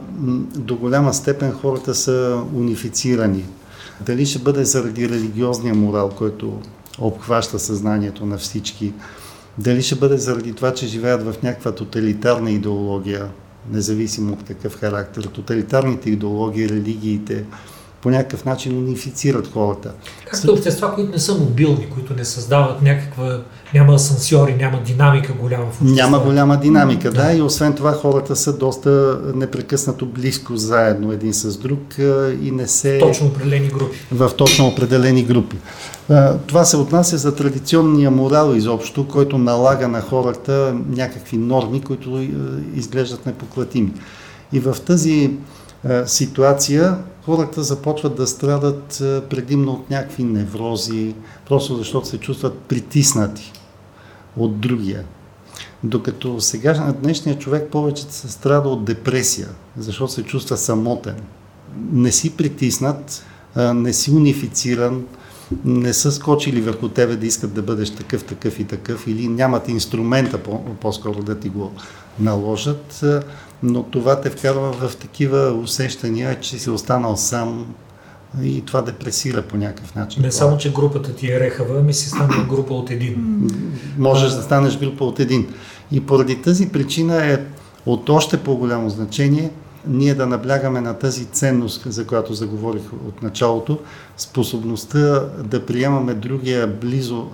до 0.56 0.76
голяма 0.76 1.14
степен 1.14 1.52
хората 1.52 1.94
са 1.94 2.42
унифицирани. 2.54 3.44
Дали 4.06 4.26
ще 4.26 4.38
бъде 4.38 4.64
заради 4.64 5.08
религиозния 5.08 5.74
морал, 5.74 6.10
който 6.10 6.60
обхваща 6.98 7.58
съзнанието 7.58 8.26
на 8.26 8.38
всички, 8.38 8.92
дали 9.58 9.82
ще 9.82 9.94
бъде 9.94 10.16
заради 10.16 10.52
това, 10.52 10.74
че 10.74 10.86
живеят 10.86 11.22
в 11.22 11.42
някаква 11.42 11.72
тоталитарна 11.72 12.50
идеология, 12.50 13.28
независимо 13.72 14.32
от 14.32 14.42
какъв 14.42 14.80
характер. 14.80 15.22
Тоталитарните 15.22 16.10
идеологии, 16.10 16.68
религиите 16.68 17.44
по 18.02 18.10
някакъв 18.10 18.44
начин 18.44 18.78
унифицират 18.78 19.52
хората. 19.52 19.92
Както 20.30 20.52
общества, 20.52 20.94
които 20.94 21.10
не 21.12 21.18
са 21.18 21.34
мобилни, 21.34 21.90
които 21.94 22.14
не 22.14 22.24
създават 22.24 22.82
някаква, 22.82 23.40
няма 23.74 23.94
асансьори, 23.94 24.54
няма 24.54 24.82
динамика 24.86 25.32
голяма 25.32 25.64
в 25.64 25.68
обществото. 25.68 25.94
Няма 25.94 26.18
голяма 26.18 26.60
динамика, 26.60 27.10
да. 27.10 27.24
да, 27.24 27.32
и 27.32 27.42
освен 27.42 27.74
това 27.74 27.92
хората 27.92 28.36
са 28.36 28.58
доста 28.58 29.20
непрекъснато 29.34 30.06
близко 30.06 30.56
заедно 30.56 31.12
един 31.12 31.34
с 31.34 31.58
друг 31.58 31.80
и 32.42 32.50
не 32.50 32.66
се... 32.66 32.98
В 32.98 33.00
точно 33.00 33.26
определени 33.26 33.68
групи. 33.68 33.96
В 34.12 34.30
точно 34.36 34.66
определени 34.66 35.24
групи. 35.24 35.56
Това 36.46 36.64
се 36.64 36.76
отнася 36.76 37.18
за 37.18 37.34
традиционния 37.34 38.10
морал 38.10 38.54
изобщо, 38.54 39.08
който 39.08 39.38
налага 39.38 39.88
на 39.88 40.00
хората 40.00 40.74
някакви 40.88 41.36
норми, 41.36 41.80
които 41.80 42.28
изглеждат 42.74 43.26
непоклатими. 43.26 43.92
И 44.52 44.60
в 44.60 44.76
тази 44.86 45.30
ситуация 46.06 46.96
хората 47.24 47.62
започват 47.62 48.16
да 48.16 48.26
страдат 48.26 48.96
предимно 49.30 49.72
от 49.72 49.90
някакви 49.90 50.24
неврози, 50.24 51.14
просто 51.48 51.76
защото 51.76 52.08
се 52.08 52.18
чувстват 52.18 52.58
притиснати 52.58 53.52
от 54.36 54.60
другия. 54.60 55.04
Докато 55.84 56.40
сега 56.40 56.86
на 56.86 56.92
днешния 56.92 57.38
човек 57.38 57.70
повече 57.70 58.02
се 58.02 58.28
страда 58.28 58.68
от 58.68 58.84
депресия, 58.84 59.48
защото 59.76 60.12
се 60.12 60.22
чувства 60.22 60.56
самотен. 60.56 61.16
Не 61.92 62.12
си 62.12 62.36
притиснат, 62.36 63.24
не 63.56 63.92
си 63.92 64.10
унифициран, 64.10 65.04
не 65.64 65.92
са 65.92 66.12
скочили 66.12 66.60
върху 66.60 66.88
тебе 66.88 67.16
да 67.16 67.26
искат 67.26 67.52
да 67.52 67.62
бъдеш 67.62 67.90
такъв, 67.90 68.24
такъв 68.24 68.60
и 68.60 68.64
такъв, 68.64 69.06
или 69.06 69.28
нямат 69.28 69.68
инструмента 69.68 70.40
по-скоро 70.80 71.22
да 71.22 71.38
ти 71.38 71.48
го 71.48 71.72
наложат, 72.20 73.04
но 73.62 73.82
това 73.82 74.20
те 74.20 74.30
вкарва 74.30 74.72
в 74.72 74.96
такива 74.96 75.52
усещания, 75.52 76.40
че 76.40 76.58
си 76.58 76.70
останал 76.70 77.16
сам 77.16 77.74
и 78.42 78.64
това 78.64 78.82
депресира 78.82 79.42
по 79.42 79.56
някакъв 79.56 79.94
начин. 79.94 80.22
Не 80.22 80.32
само, 80.32 80.58
че 80.58 80.72
групата 80.72 81.14
ти 81.14 81.32
е 81.32 81.40
рехава, 81.40 81.82
ми 81.82 81.94
си 81.94 82.08
стана 82.08 82.46
група 82.48 82.74
от 82.74 82.90
един. 82.90 83.48
Можеш 83.98 84.32
да 84.32 84.42
станеш 84.42 84.78
група 84.78 85.04
от 85.04 85.20
един. 85.20 85.54
И 85.92 86.06
поради 86.06 86.42
тази 86.42 86.68
причина 86.68 87.32
е 87.32 87.38
от 87.86 88.08
още 88.08 88.36
по-голямо 88.36 88.90
значение– 88.90 89.50
ние 89.86 90.14
да 90.14 90.26
наблягаме 90.26 90.80
на 90.80 90.94
тази 90.94 91.24
ценност, 91.24 91.92
за 91.92 92.06
която 92.06 92.34
заговорих 92.34 92.82
от 93.08 93.22
началото, 93.22 93.78
способността 94.16 94.98
да 95.44 95.66
приемаме 95.66 96.14
другия 96.14 96.66
близо, 96.66 97.26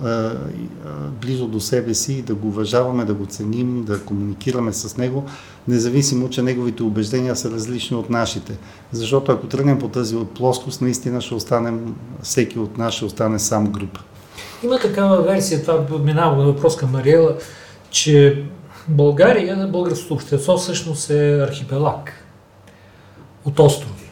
близо 1.21 1.47
до 1.47 1.59
себе 1.59 1.93
си 1.93 2.21
да 2.21 2.35
го 2.35 2.47
уважаваме, 2.47 3.05
да 3.05 3.13
го 3.13 3.25
ценим, 3.25 3.83
да 3.83 3.99
комуникираме 3.99 4.73
с 4.73 4.97
него, 4.97 5.25
независимо, 5.67 6.29
че 6.29 6.41
неговите 6.41 6.83
убеждения 6.83 7.35
са 7.35 7.51
различни 7.51 7.97
от 7.97 8.09
нашите. 8.09 8.57
Защото 8.91 9.31
ако 9.31 9.47
тръгнем 9.47 9.79
по 9.79 9.87
тази 9.87 10.17
плоскост, 10.35 10.81
наистина 10.81 11.21
ще 11.21 11.33
останем, 11.33 11.95
всеки 12.23 12.59
от 12.59 12.77
нас 12.77 12.93
ще 12.93 13.05
остане 13.05 13.39
сам 13.39 13.67
група. 13.67 13.99
Има 14.63 14.79
такава 14.79 15.21
версия, 15.21 15.61
това 15.61 15.85
минава 16.03 16.43
въпрос 16.43 16.77
към 16.77 16.91
Мариела, 16.91 17.35
че 17.89 18.43
България, 18.87 19.67
българското 19.71 20.13
общество 20.13 20.57
всъщност 20.57 21.09
е 21.09 21.41
архипелаг 21.41 22.25
от 23.45 23.59
острови. 23.59 24.09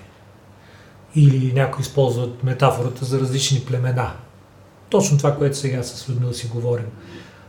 Или 1.16 1.54
някои 1.54 1.82
използват 1.82 2.44
метафората 2.44 3.06
за 3.06 3.20
различни 3.20 3.60
племена. 3.60 4.12
Точно 4.90 5.18
това, 5.18 5.36
което 5.36 5.58
сега 5.58 5.84
с 5.84 6.10
Людмила 6.10 6.34
си 6.34 6.48
говорим. 6.48 6.86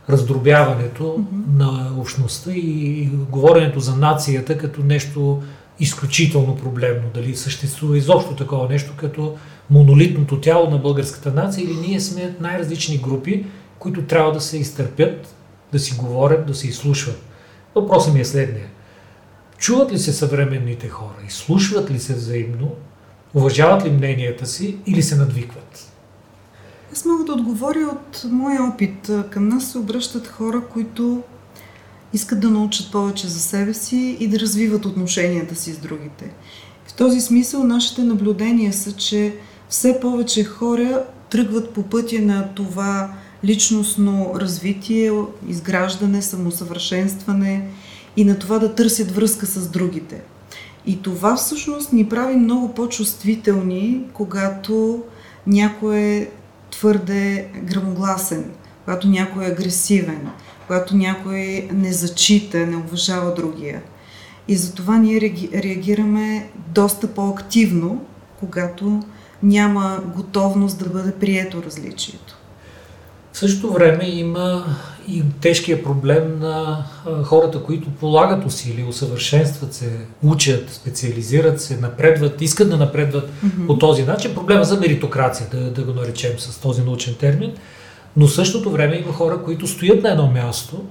Раздробяването 0.09 1.03
mm-hmm. 1.03 1.57
на 1.57 1.91
общността 1.99 2.51
и 2.51 3.09
говоренето 3.29 3.79
за 3.79 3.95
нацията 3.95 4.57
като 4.57 4.83
нещо 4.83 5.41
изключително 5.79 6.55
проблемно. 6.55 7.03
Дали 7.13 7.35
съществува 7.35 7.97
изобщо 7.97 8.35
такова 8.35 8.69
нещо 8.69 8.93
като 8.97 9.35
монолитното 9.69 10.41
тяло 10.41 10.69
на 10.69 10.77
българската 10.77 11.33
нация 11.33 11.63
или 11.63 11.87
ние 11.87 11.99
сме 11.99 12.35
най-различни 12.39 12.97
групи, 12.97 13.45
които 13.79 14.05
трябва 14.05 14.31
да 14.31 14.41
се 14.41 14.57
изтърпят, 14.57 15.35
да 15.71 15.79
си 15.79 15.95
говорят, 15.97 16.47
да 16.47 16.55
се 16.55 16.67
изслушват. 16.67 17.21
Въпросът 17.75 18.13
ми 18.13 18.19
е 18.19 18.25
следния. 18.25 18.67
Чуват 19.59 19.91
ли 19.91 19.99
се 19.99 20.13
съвременните 20.13 20.89
хора? 20.89 21.15
Изслушват 21.27 21.91
ли 21.91 21.99
се 21.99 22.13
взаимно? 22.13 22.71
Уважават 23.33 23.85
ли 23.85 23.91
мненията 23.91 24.45
си 24.45 24.77
или 24.85 25.03
се 25.03 25.15
надвикват? 25.15 25.91
Аз 26.93 27.05
мога 27.05 27.23
да 27.23 27.33
отговоря 27.33 27.87
от 27.91 28.25
моя 28.31 28.63
опит. 28.63 29.11
Към 29.29 29.47
нас 29.47 29.71
се 29.71 29.77
обръщат 29.77 30.27
хора, 30.27 30.61
които 30.73 31.23
искат 32.13 32.39
да 32.39 32.49
научат 32.49 32.91
повече 32.91 33.27
за 33.27 33.39
себе 33.39 33.73
си 33.73 34.17
и 34.19 34.27
да 34.27 34.39
развиват 34.39 34.85
отношенията 34.85 35.55
си 35.55 35.73
с 35.73 35.77
другите. 35.77 36.31
В 36.87 36.93
този 36.93 37.21
смисъл 37.21 37.63
нашите 37.63 38.03
наблюдения 38.03 38.73
са, 38.73 38.91
че 38.91 39.35
все 39.69 39.99
повече 39.99 40.43
хора 40.43 41.03
тръгват 41.29 41.73
по 41.73 41.83
пътя 41.83 42.21
на 42.21 42.49
това 42.55 43.13
личностно 43.45 44.31
развитие, 44.35 45.11
изграждане, 45.47 46.21
самосъвършенстване 46.21 47.69
и 48.19 48.23
на 48.23 48.39
това 48.39 48.59
да 48.59 48.75
търсят 48.75 49.11
връзка 49.11 49.45
с 49.45 49.67
другите. 49.67 50.21
И 50.85 51.01
това 51.01 51.35
всъщност 51.35 51.93
ни 51.93 52.09
прави 52.09 52.35
много 52.35 52.73
по-чувствителни, 52.73 54.03
когато 54.13 55.03
някой 55.47 55.99
е 55.99 56.29
твърде 56.71 57.47
грамогласен, 57.63 58.51
когато 58.83 59.07
някой 59.07 59.45
е 59.45 59.47
агресивен, 59.47 60.29
когато 60.67 60.97
някой 60.97 61.69
не 61.73 61.93
зачита, 61.93 62.57
не 62.57 62.75
уважава 62.75 63.33
другия. 63.33 63.81
И 64.47 64.55
затова 64.55 64.97
ние 64.97 65.21
реагираме 65.53 66.49
доста 66.67 67.07
по-активно, 67.07 68.05
когато 68.39 69.03
няма 69.43 70.03
готовност 70.15 70.79
да 70.79 70.89
бъде 70.89 71.11
прието 71.11 71.63
различието. 71.63 72.38
В 73.33 73.37
същото 73.37 73.73
време 73.73 74.05
има 74.05 74.65
и 75.07 75.23
тежкия 75.41 75.83
проблем 75.83 76.39
на 76.39 76.85
хората, 77.23 77.63
които 77.63 77.89
полагат 77.89 78.45
усилия, 78.45 78.87
усъвършенстват 78.87 79.73
се, 79.73 79.99
учат, 80.23 80.69
специализират 80.69 81.61
се, 81.61 81.77
напредват, 81.77 82.41
искат 82.41 82.69
да 82.69 82.77
напредват 82.77 83.29
mm-hmm. 83.29 83.67
по 83.67 83.77
този 83.77 84.03
начин. 84.03 84.35
Проблема 84.35 84.63
за 84.63 84.79
меритокрация, 84.79 85.47
да, 85.51 85.71
да 85.71 85.83
го 85.83 85.93
наречем 85.93 86.39
с 86.39 86.57
този 86.57 86.81
научен 86.81 87.15
термин. 87.15 87.51
Но 88.17 88.27
в 88.27 88.33
същото 88.33 88.71
време 88.71 88.95
има 88.95 89.13
хора, 89.13 89.43
които 89.43 89.67
стоят 89.67 90.03
на 90.03 90.11
едно 90.11 90.27
място, 90.27 90.85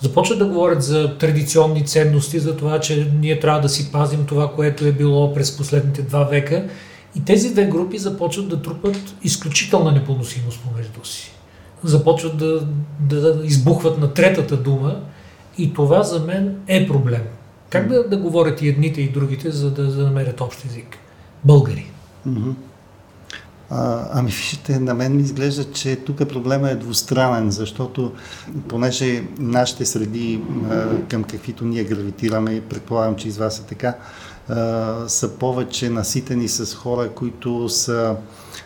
започват 0.00 0.38
да 0.38 0.46
говорят 0.46 0.82
за 0.82 1.18
традиционни 1.18 1.86
ценности, 1.86 2.38
за 2.38 2.56
това, 2.56 2.80
че 2.80 3.12
ние 3.20 3.40
трябва 3.40 3.60
да 3.60 3.68
си 3.68 3.92
пазим 3.92 4.26
това, 4.26 4.52
което 4.52 4.86
е 4.86 4.92
било 4.92 5.34
през 5.34 5.56
последните 5.56 6.02
два 6.02 6.24
века. 6.24 6.68
И 7.16 7.24
тези 7.24 7.52
две 7.52 7.64
групи 7.64 7.98
започват 7.98 8.48
да 8.48 8.62
трупат 8.62 9.14
изключителна 9.22 9.92
непоносимост 9.92 10.60
помежду 10.60 11.04
си. 11.04 11.33
Започват 11.84 12.36
да, 12.36 12.66
да 13.00 13.40
избухват 13.44 13.98
на 13.98 14.14
третата 14.14 14.56
дума 14.56 15.00
и 15.58 15.74
това 15.74 16.02
за 16.02 16.20
мен 16.20 16.56
е 16.66 16.88
проблем. 16.88 17.22
Как 17.70 17.88
да, 17.88 18.08
да 18.08 18.16
говорят 18.16 18.62
и 18.62 18.68
едните 18.68 19.00
и 19.00 19.12
другите, 19.12 19.50
за 19.50 19.70
да, 19.70 19.92
да 19.92 20.02
намерят 20.02 20.40
общ 20.40 20.64
език? 20.64 20.96
Българи. 21.44 21.90
А, 23.70 24.08
ами 24.12 24.30
вижте, 24.30 24.78
на 24.78 24.94
мен 24.94 25.16
ми 25.16 25.22
изглежда, 25.22 25.72
че 25.72 25.96
тук 25.96 26.28
проблема 26.28 26.70
е 26.70 26.74
двустранен, 26.74 27.50
защото 27.50 28.12
понеже 28.68 29.22
нашите 29.38 29.86
среди, 29.86 30.40
а, 30.70 30.86
към 31.08 31.24
каквито 31.24 31.64
ние 31.64 31.84
гравитираме, 31.84 32.52
и 32.52 32.60
предполагам, 32.60 33.16
че 33.16 33.28
из 33.28 33.38
вас 33.38 33.58
е 33.58 33.62
така, 33.62 33.94
а, 34.48 35.08
са 35.08 35.28
повече 35.28 35.90
наситени 35.90 36.48
с 36.48 36.74
хора, 36.74 37.10
които 37.10 37.68
са 37.68 38.16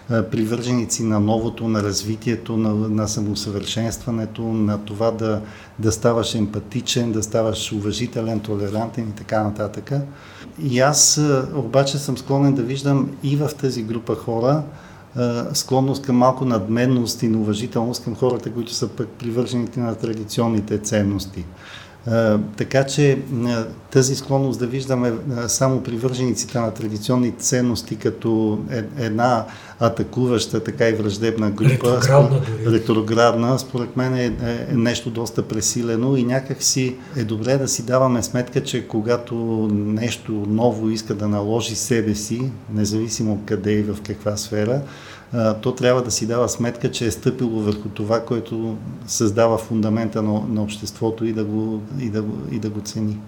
привърженици 0.09 1.03
на 1.03 1.20
новото, 1.20 1.68
на 1.68 1.82
развитието, 1.82 2.57
на, 2.57 2.74
на 2.74 3.09
самосъвършенстването, 3.09 4.43
на 4.43 4.78
това 4.78 5.11
да, 5.11 5.41
да 5.78 5.93
ставаш 5.93 6.34
емпатичен, 6.34 7.12
да 7.12 7.22
ставаш 7.22 7.72
уважителен, 7.72 8.41
толерантен 8.41 9.09
и 9.09 9.12
така 9.12 9.43
нататък. 9.43 9.93
И 10.62 10.80
аз 10.80 11.20
обаче 11.55 11.99
съм 11.99 12.18
склонен 12.18 12.55
да 12.55 12.62
виждам 12.62 13.11
и 13.22 13.36
в 13.36 13.51
тази 13.61 13.82
група 13.82 14.14
хора 14.14 14.62
склонност 15.53 16.03
към 16.03 16.16
малко 16.16 16.45
надменност 16.45 17.22
и 17.22 17.28
неуважителност 17.28 18.05
към 18.05 18.16
хората, 18.16 18.53
които 18.53 18.72
са 18.72 18.89
пък 18.89 19.09
привържените 19.09 19.80
на 19.80 19.95
традиционните 19.95 20.78
ценности. 20.78 21.45
Така 22.57 22.84
че 22.84 23.18
тази 23.90 24.16
склонност 24.16 24.59
да 24.59 24.66
виждаме 24.66 25.12
само 25.46 25.82
привържениците 25.82 26.59
на 26.59 26.74
традиционни 26.74 27.32
ценности 27.32 27.96
като 27.96 28.59
е, 28.70 28.82
една 28.99 29.44
атакуваща, 29.80 30.64
така 30.64 30.88
и 30.88 30.92
враждебна 30.92 31.51
група, 31.51 31.70
ретроградна, 31.72 32.40
ретроградна 32.66 33.59
според 33.59 33.96
мен 33.96 34.14
е, 34.14 34.24
е 34.24 34.32
нещо 34.74 35.11
доста 35.11 35.42
пресилено 35.42 36.16
и 36.16 36.24
някак 36.24 36.62
си 36.62 36.96
е 37.16 37.24
добре 37.24 37.57
да 37.57 37.68
си 37.68 37.82
даваме 37.82 38.22
сметка, 38.22 38.62
че 38.62 38.88
когато 38.88 39.34
нещо 39.72 40.32
ново 40.49 40.88
иска 40.88 41.14
да 41.14 41.28
наложи 41.28 41.74
себе 41.74 42.14
си, 42.14 42.51
независимо 42.74 43.40
къде 43.46 43.72
и 43.72 43.82
в 43.82 43.96
каква 44.07 44.36
сфера, 44.36 44.80
то 45.62 45.74
трябва 45.74 46.03
да 46.03 46.11
си 46.11 46.26
дава 46.26 46.49
сметка, 46.49 46.91
че 46.91 47.07
е 47.07 47.11
стъпило 47.11 47.61
върху 47.61 47.89
това, 47.89 48.24
което 48.24 48.76
създава 49.07 49.59
фундамента 49.59 50.22
на, 50.22 50.41
на 50.49 50.62
обществото 50.62 51.24
и 51.24 51.33
да 51.33 51.45
го, 51.45 51.83
и 52.01 52.11
да, 52.11 52.24
и 52.51 52.59
да 52.59 52.70
го 52.70 52.81
цени. 52.81 53.18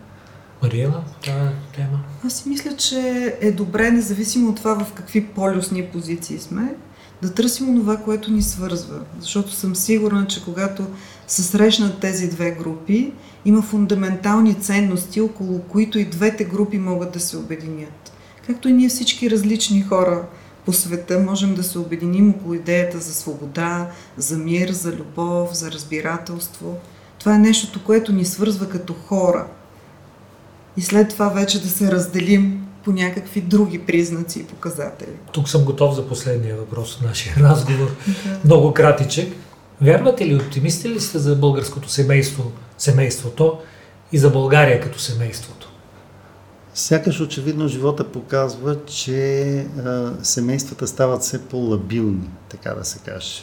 Мариела, 0.62 1.04
тази 1.24 1.54
тема? 1.76 2.00
Аз 2.26 2.32
си 2.32 2.48
мисля, 2.48 2.76
че 2.76 2.98
е 3.40 3.52
добре, 3.52 3.90
независимо 3.90 4.50
от 4.50 4.56
това 4.56 4.84
в 4.84 4.92
какви 4.92 5.26
полюсни 5.26 5.86
позиции 5.86 6.38
сме, 6.38 6.74
да 7.22 7.34
търсим 7.34 7.68
онова, 7.68 7.96
което 7.96 8.32
ни 8.32 8.42
свързва. 8.42 9.00
Защото 9.20 9.52
съм 9.52 9.76
сигурна, 9.76 10.26
че 10.26 10.44
когато 10.44 10.86
се 11.26 11.42
срещнат 11.42 12.00
тези 12.00 12.30
две 12.30 12.50
групи, 12.50 13.12
има 13.44 13.62
фундаментални 13.62 14.54
ценности, 14.54 15.20
около 15.20 15.60
които 15.60 15.98
и 15.98 16.04
двете 16.04 16.44
групи 16.44 16.78
могат 16.78 17.12
да 17.12 17.20
се 17.20 17.36
обединят. 17.36 18.12
Както 18.46 18.68
и 18.68 18.72
ние 18.72 18.88
всички 18.88 19.30
различни 19.30 19.82
хора 19.82 20.26
по 20.66 20.72
света 20.72 21.18
можем 21.18 21.54
да 21.54 21.62
се 21.62 21.78
обединим 21.78 22.30
около 22.30 22.54
идеята 22.54 22.98
за 22.98 23.14
свобода, 23.14 23.90
за 24.16 24.38
мир, 24.38 24.70
за 24.70 24.92
любов, 24.92 25.54
за 25.56 25.70
разбирателство. 25.70 26.78
Това 27.18 27.34
е 27.34 27.38
нещото, 27.38 27.84
което 27.84 28.12
ни 28.12 28.24
свързва 28.24 28.68
като 28.68 28.94
хора. 28.94 29.46
И 30.76 30.80
след 30.82 31.08
това 31.08 31.28
вече 31.28 31.62
да 31.62 31.68
се 31.68 31.92
разделим 31.92 32.66
по 32.84 32.92
някакви 32.92 33.40
други 33.40 33.78
признаци 33.78 34.40
и 34.40 34.44
показатели. 34.44 35.16
Тук 35.32 35.48
съм 35.48 35.64
готов 35.64 35.94
за 35.94 36.08
последния 36.08 36.56
въпрос 36.56 36.98
в 36.98 37.02
нашия 37.02 37.36
разговор. 37.40 37.90
Да. 38.06 38.40
Много 38.44 38.74
кратичек. 38.74 39.32
Вярвате 39.80 40.26
ли, 40.26 40.36
оптимисти 40.36 40.88
ли 40.88 41.00
сте 41.00 41.18
за 41.18 41.36
българското 41.36 41.88
семейство, 41.88 42.52
семейството 42.78 43.58
и 44.12 44.18
за 44.18 44.30
България 44.30 44.80
като 44.80 44.98
семейството? 44.98 45.59
Сякаш 46.74 47.20
очевидно 47.20 47.68
живота 47.68 48.04
показва, 48.04 48.84
че 48.84 49.52
а, 49.58 50.12
семействата 50.22 50.86
стават 50.86 51.22
все 51.22 51.38
по-лабилни, 51.38 52.30
така 52.48 52.74
да 52.74 52.84
се 52.84 52.98
каже. 52.98 53.42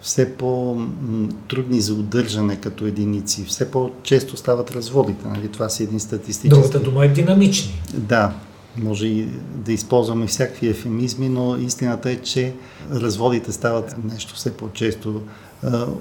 Все 0.00 0.34
по-трудни 0.36 1.80
за 1.80 1.94
удържане 1.94 2.56
като 2.56 2.86
единици. 2.86 3.44
Все 3.44 3.70
по-често 3.70 4.36
стават 4.36 4.70
разводите. 4.70 5.28
Нали? 5.28 5.48
Това 5.48 5.68
си 5.68 5.82
един 5.82 6.00
статистически... 6.00 6.48
Другата 6.48 6.80
дума 6.80 7.04
е 7.04 7.08
динамични. 7.08 7.82
Да, 7.94 8.34
може 8.76 9.06
и 9.06 9.28
да 9.54 9.72
използваме 9.72 10.26
всякакви 10.26 10.68
ефемизми, 10.68 11.28
но 11.28 11.56
истината 11.56 12.10
е, 12.10 12.16
че 12.16 12.54
разводите 12.90 13.52
стават 13.52 13.96
нещо 14.04 14.34
все 14.34 14.56
по-често. 14.56 15.22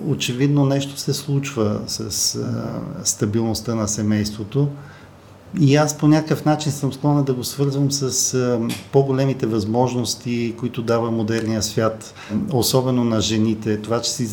Очевидно 0.07 0.65
нещо 0.65 0.99
се 0.99 1.13
случва 1.13 1.81
с 1.87 2.39
стабилността 3.03 3.75
на 3.75 3.87
семейството. 3.87 4.67
И 5.59 5.75
аз 5.75 5.97
по 5.97 6.07
някакъв 6.07 6.45
начин 6.45 6.71
съм 6.71 6.93
склонен 6.93 7.23
да 7.23 7.33
го 7.33 7.43
свързвам 7.43 7.91
с 7.91 8.33
а, 8.33 8.59
по-големите 8.91 9.45
възможности, 9.45 10.55
които 10.59 10.81
дава 10.81 11.11
модерния 11.11 11.63
свят, 11.63 12.13
особено 12.51 13.03
на 13.03 13.21
жените. 13.21 13.81
Това, 13.81 14.01
че 14.01 14.11
се 14.11 14.23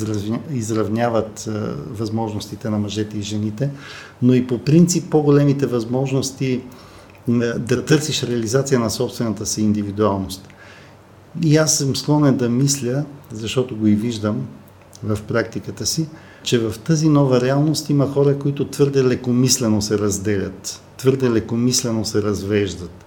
изравняват 0.51 1.49
а, 1.49 1.75
възможностите 1.91 2.71
на 2.71 2.79
мъжете 2.79 3.19
и 3.19 3.23
жените, 3.23 3.71
но 4.23 4.35
и 4.35 4.47
по 4.47 4.59
принцип 4.59 5.11
по-големите 5.11 5.66
възможности 5.66 6.61
а, 7.29 7.33
да 7.59 7.85
търсиш 7.85 8.23
реализация 8.23 8.81
на 8.81 8.91
собствената 8.91 9.47
си 9.47 9.62
индивидуалност. 9.62 10.49
И 11.43 11.57
аз 11.57 11.79
съм 11.79 11.97
склонен 11.97 12.37
да 12.37 12.49
мисля, 12.49 13.05
защото 13.33 13.77
го 13.77 13.87
и 13.87 13.95
виждам 13.95 14.47
в 15.03 15.19
практиката 15.23 15.87
си, 15.87 16.09
че 16.43 16.59
в 16.59 16.74
тази 16.78 17.09
нова 17.09 17.41
реалност 17.41 17.91
има 17.91 18.07
хора, 18.07 18.39
които 18.39 18.64
твърде 18.64 19.05
лекомислено 19.05 19.82
се 19.82 19.99
разделят 19.99 20.80
твърде 20.99 21.30
лекомислено 21.30 22.05
се 22.05 22.22
развеждат. 22.22 23.05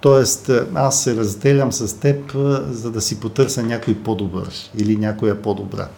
Тоест, 0.00 0.48
е, 0.48 0.62
аз 0.74 1.02
се 1.02 1.16
разделям 1.16 1.72
с 1.72 2.00
теб, 2.00 2.34
е, 2.34 2.38
за 2.72 2.90
да 2.90 3.00
си 3.00 3.20
потърся 3.20 3.62
някой 3.62 3.94
по-добър 3.94 4.48
или 4.78 4.96
някоя 4.96 5.42
по-добра. 5.42 5.88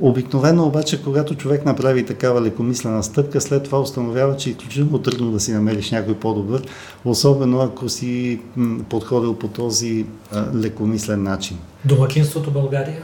Обикновено 0.00 0.66
обаче, 0.66 1.02
когато 1.02 1.34
човек 1.34 1.64
направи 1.64 2.06
такава 2.06 2.42
лекомислена 2.42 3.02
стъпка, 3.02 3.40
след 3.40 3.64
това 3.64 3.80
установява, 3.80 4.36
че 4.36 4.48
е 4.48 4.52
изключително 4.52 4.98
трудно 4.98 5.30
да 5.30 5.40
си 5.40 5.52
намериш 5.52 5.90
някой 5.90 6.14
по-добър, 6.14 6.62
особено 7.04 7.60
ако 7.60 7.88
си 7.88 8.40
подходил 8.88 9.34
по 9.34 9.48
този 9.48 9.90
е, 9.90 10.06
лекомислен 10.54 11.22
начин. 11.22 11.58
Домакинството 11.84 12.50
България? 12.50 13.02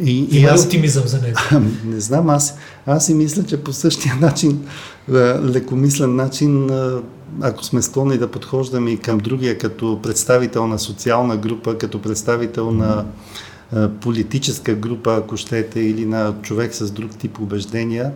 И, 0.00 0.28
и 0.30 0.44
аз, 0.44 0.64
оптимизъм 0.64 1.06
за 1.06 1.20
него? 1.20 1.38
Не 1.84 2.00
знам, 2.00 2.30
аз, 2.30 2.56
аз 2.86 3.06
си 3.06 3.14
мисля, 3.14 3.42
че 3.42 3.56
по 3.56 3.72
същия 3.72 4.14
начин, 4.20 4.66
лекомислен 5.44 6.16
начин, 6.16 6.70
ако 7.40 7.64
сме 7.64 7.82
склонни 7.82 8.18
да 8.18 8.30
подхождаме 8.30 8.90
и 8.90 8.98
към 8.98 9.18
другия 9.18 9.58
като 9.58 10.00
представител 10.02 10.66
на 10.66 10.78
социална 10.78 11.36
група, 11.36 11.78
като 11.78 12.02
представител 12.02 12.70
на 12.70 13.04
политическа 14.00 14.74
група, 14.74 15.14
ако 15.14 15.36
щете, 15.36 15.80
или 15.80 16.06
на 16.06 16.34
човек 16.42 16.74
с 16.74 16.90
друг 16.90 17.16
тип 17.16 17.40
убеждения, 17.40 18.12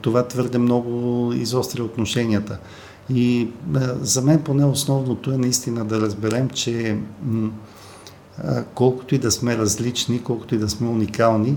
това 0.00 0.28
твърде 0.28 0.58
много 0.58 1.32
изостря 1.32 1.84
отношенията. 1.84 2.58
И 3.14 3.48
за 4.00 4.22
мен 4.22 4.42
поне 4.42 4.64
основното 4.64 5.32
е 5.32 5.38
наистина 5.38 5.84
да 5.84 6.00
разберем, 6.00 6.48
че 6.50 6.96
колкото 8.74 9.14
и 9.14 9.18
да 9.18 9.30
сме 9.30 9.58
различни, 9.58 10.22
колкото 10.22 10.54
и 10.54 10.58
да 10.58 10.68
сме 10.68 10.88
уникални, 10.88 11.56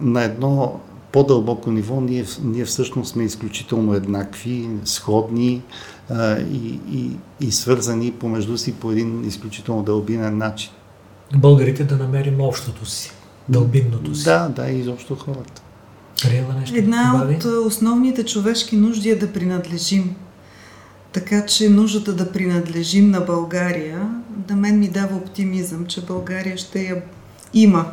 на 0.00 0.22
едно 0.22 0.80
по-дълбоко 1.12 1.70
ниво 1.70 2.00
ние, 2.00 2.24
ние 2.42 2.64
всъщност 2.64 3.12
сме 3.12 3.24
изключително 3.24 3.94
еднакви, 3.94 4.68
сходни 4.84 5.62
и, 6.52 6.80
и, 6.92 7.10
и 7.40 7.52
свързани 7.52 8.12
помежду 8.12 8.58
си 8.58 8.72
по 8.72 8.90
един 8.90 9.24
изключително 9.28 9.82
дълбинен 9.82 10.38
начин. 10.38 10.70
Българите 11.36 11.84
да 11.84 11.96
намерим 11.96 12.40
общото 12.40 12.86
си, 12.86 13.12
дълбинното 13.48 14.14
си. 14.14 14.24
Да, 14.24 14.48
да, 14.48 14.70
и 14.70 14.78
изобщо 14.78 15.14
хората. 15.14 15.62
нещо 16.58 16.76
Една 16.76 17.28
от 17.30 17.44
основните 17.44 18.24
човешки 18.24 18.76
нужди 18.76 19.10
е 19.10 19.18
да 19.18 19.32
принадлежим. 19.32 20.16
Така 21.12 21.46
че 21.46 21.68
нуждата 21.68 22.12
да 22.12 22.32
принадлежим 22.32 23.10
на 23.10 23.20
България, 23.20 24.15
да 24.48 24.56
мен 24.56 24.78
ми 24.78 24.88
дава 24.88 25.16
оптимизъм, 25.16 25.86
че 25.86 26.00
България 26.00 26.56
ще 26.56 26.80
я 26.80 27.02
има. 27.54 27.84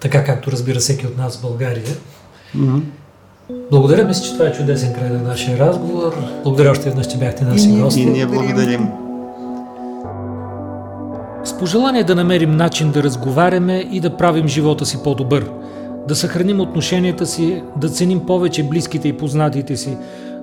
Така 0.00 0.24
както 0.24 0.52
разбира 0.52 0.78
всеки 0.78 1.06
от 1.06 1.16
нас 1.16 1.38
в 1.38 1.42
България. 1.42 1.96
Mm-hmm. 2.56 2.82
Благодаря, 3.70 4.04
мисля, 4.04 4.24
че 4.24 4.32
това 4.32 4.46
е 4.46 4.52
чудесен 4.52 4.94
край 4.94 5.10
на 5.10 5.22
нашия 5.22 5.58
разговор. 5.58 6.14
Благодаря 6.42 6.70
още 6.70 6.84
веднъж, 6.84 7.06
че 7.06 7.18
бяхте 7.18 7.44
наши 7.44 7.68
гости. 7.68 8.00
И 8.00 8.06
ние 8.06 8.26
благодарим. 8.26 8.88
пожелание 11.58 12.04
да 12.04 12.14
намерим 12.14 12.56
начин 12.56 12.90
да 12.90 13.02
разговаряме 13.02 13.88
и 13.92 14.00
да 14.00 14.16
правим 14.16 14.48
живота 14.48 14.86
си 14.86 15.02
по-добър, 15.04 15.50
да 16.08 16.16
съхраним 16.16 16.60
отношенията 16.60 17.26
си, 17.26 17.62
да 17.76 17.88
ценим 17.88 18.26
повече 18.26 18.62
близките 18.62 19.08
и 19.08 19.16
познатите 19.16 19.76
си, 19.76 19.96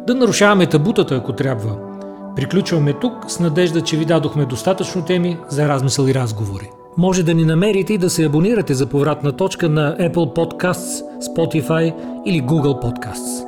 да 0.08 0.16
нарушаваме 0.16 0.66
табутата, 0.66 1.16
ако 1.16 1.34
трябва. 1.34 1.87
Приключваме 2.38 2.94
тук 2.94 3.14
с 3.28 3.40
надежда, 3.40 3.82
че 3.82 3.98
ви 3.98 4.06
дадохме 4.06 4.46
достатъчно 4.46 5.06
теми 5.06 5.38
за 5.50 5.68
размисъл 5.68 6.08
и 6.08 6.14
разговори. 6.14 6.70
Може 6.98 7.24
да 7.24 7.34
ни 7.34 7.46
намерите 7.46 7.94
и 7.94 7.98
да 7.98 8.10
се 8.10 8.26
абонирате 8.26 8.74
за 8.74 8.86
повратна 8.86 9.32
точка 9.32 9.70
на 9.70 9.98
Apple 9.98 10.36
Podcasts, 10.36 11.04
Spotify 11.36 11.94
или 12.26 12.42
Google 12.42 12.84
Podcasts. 12.84 13.47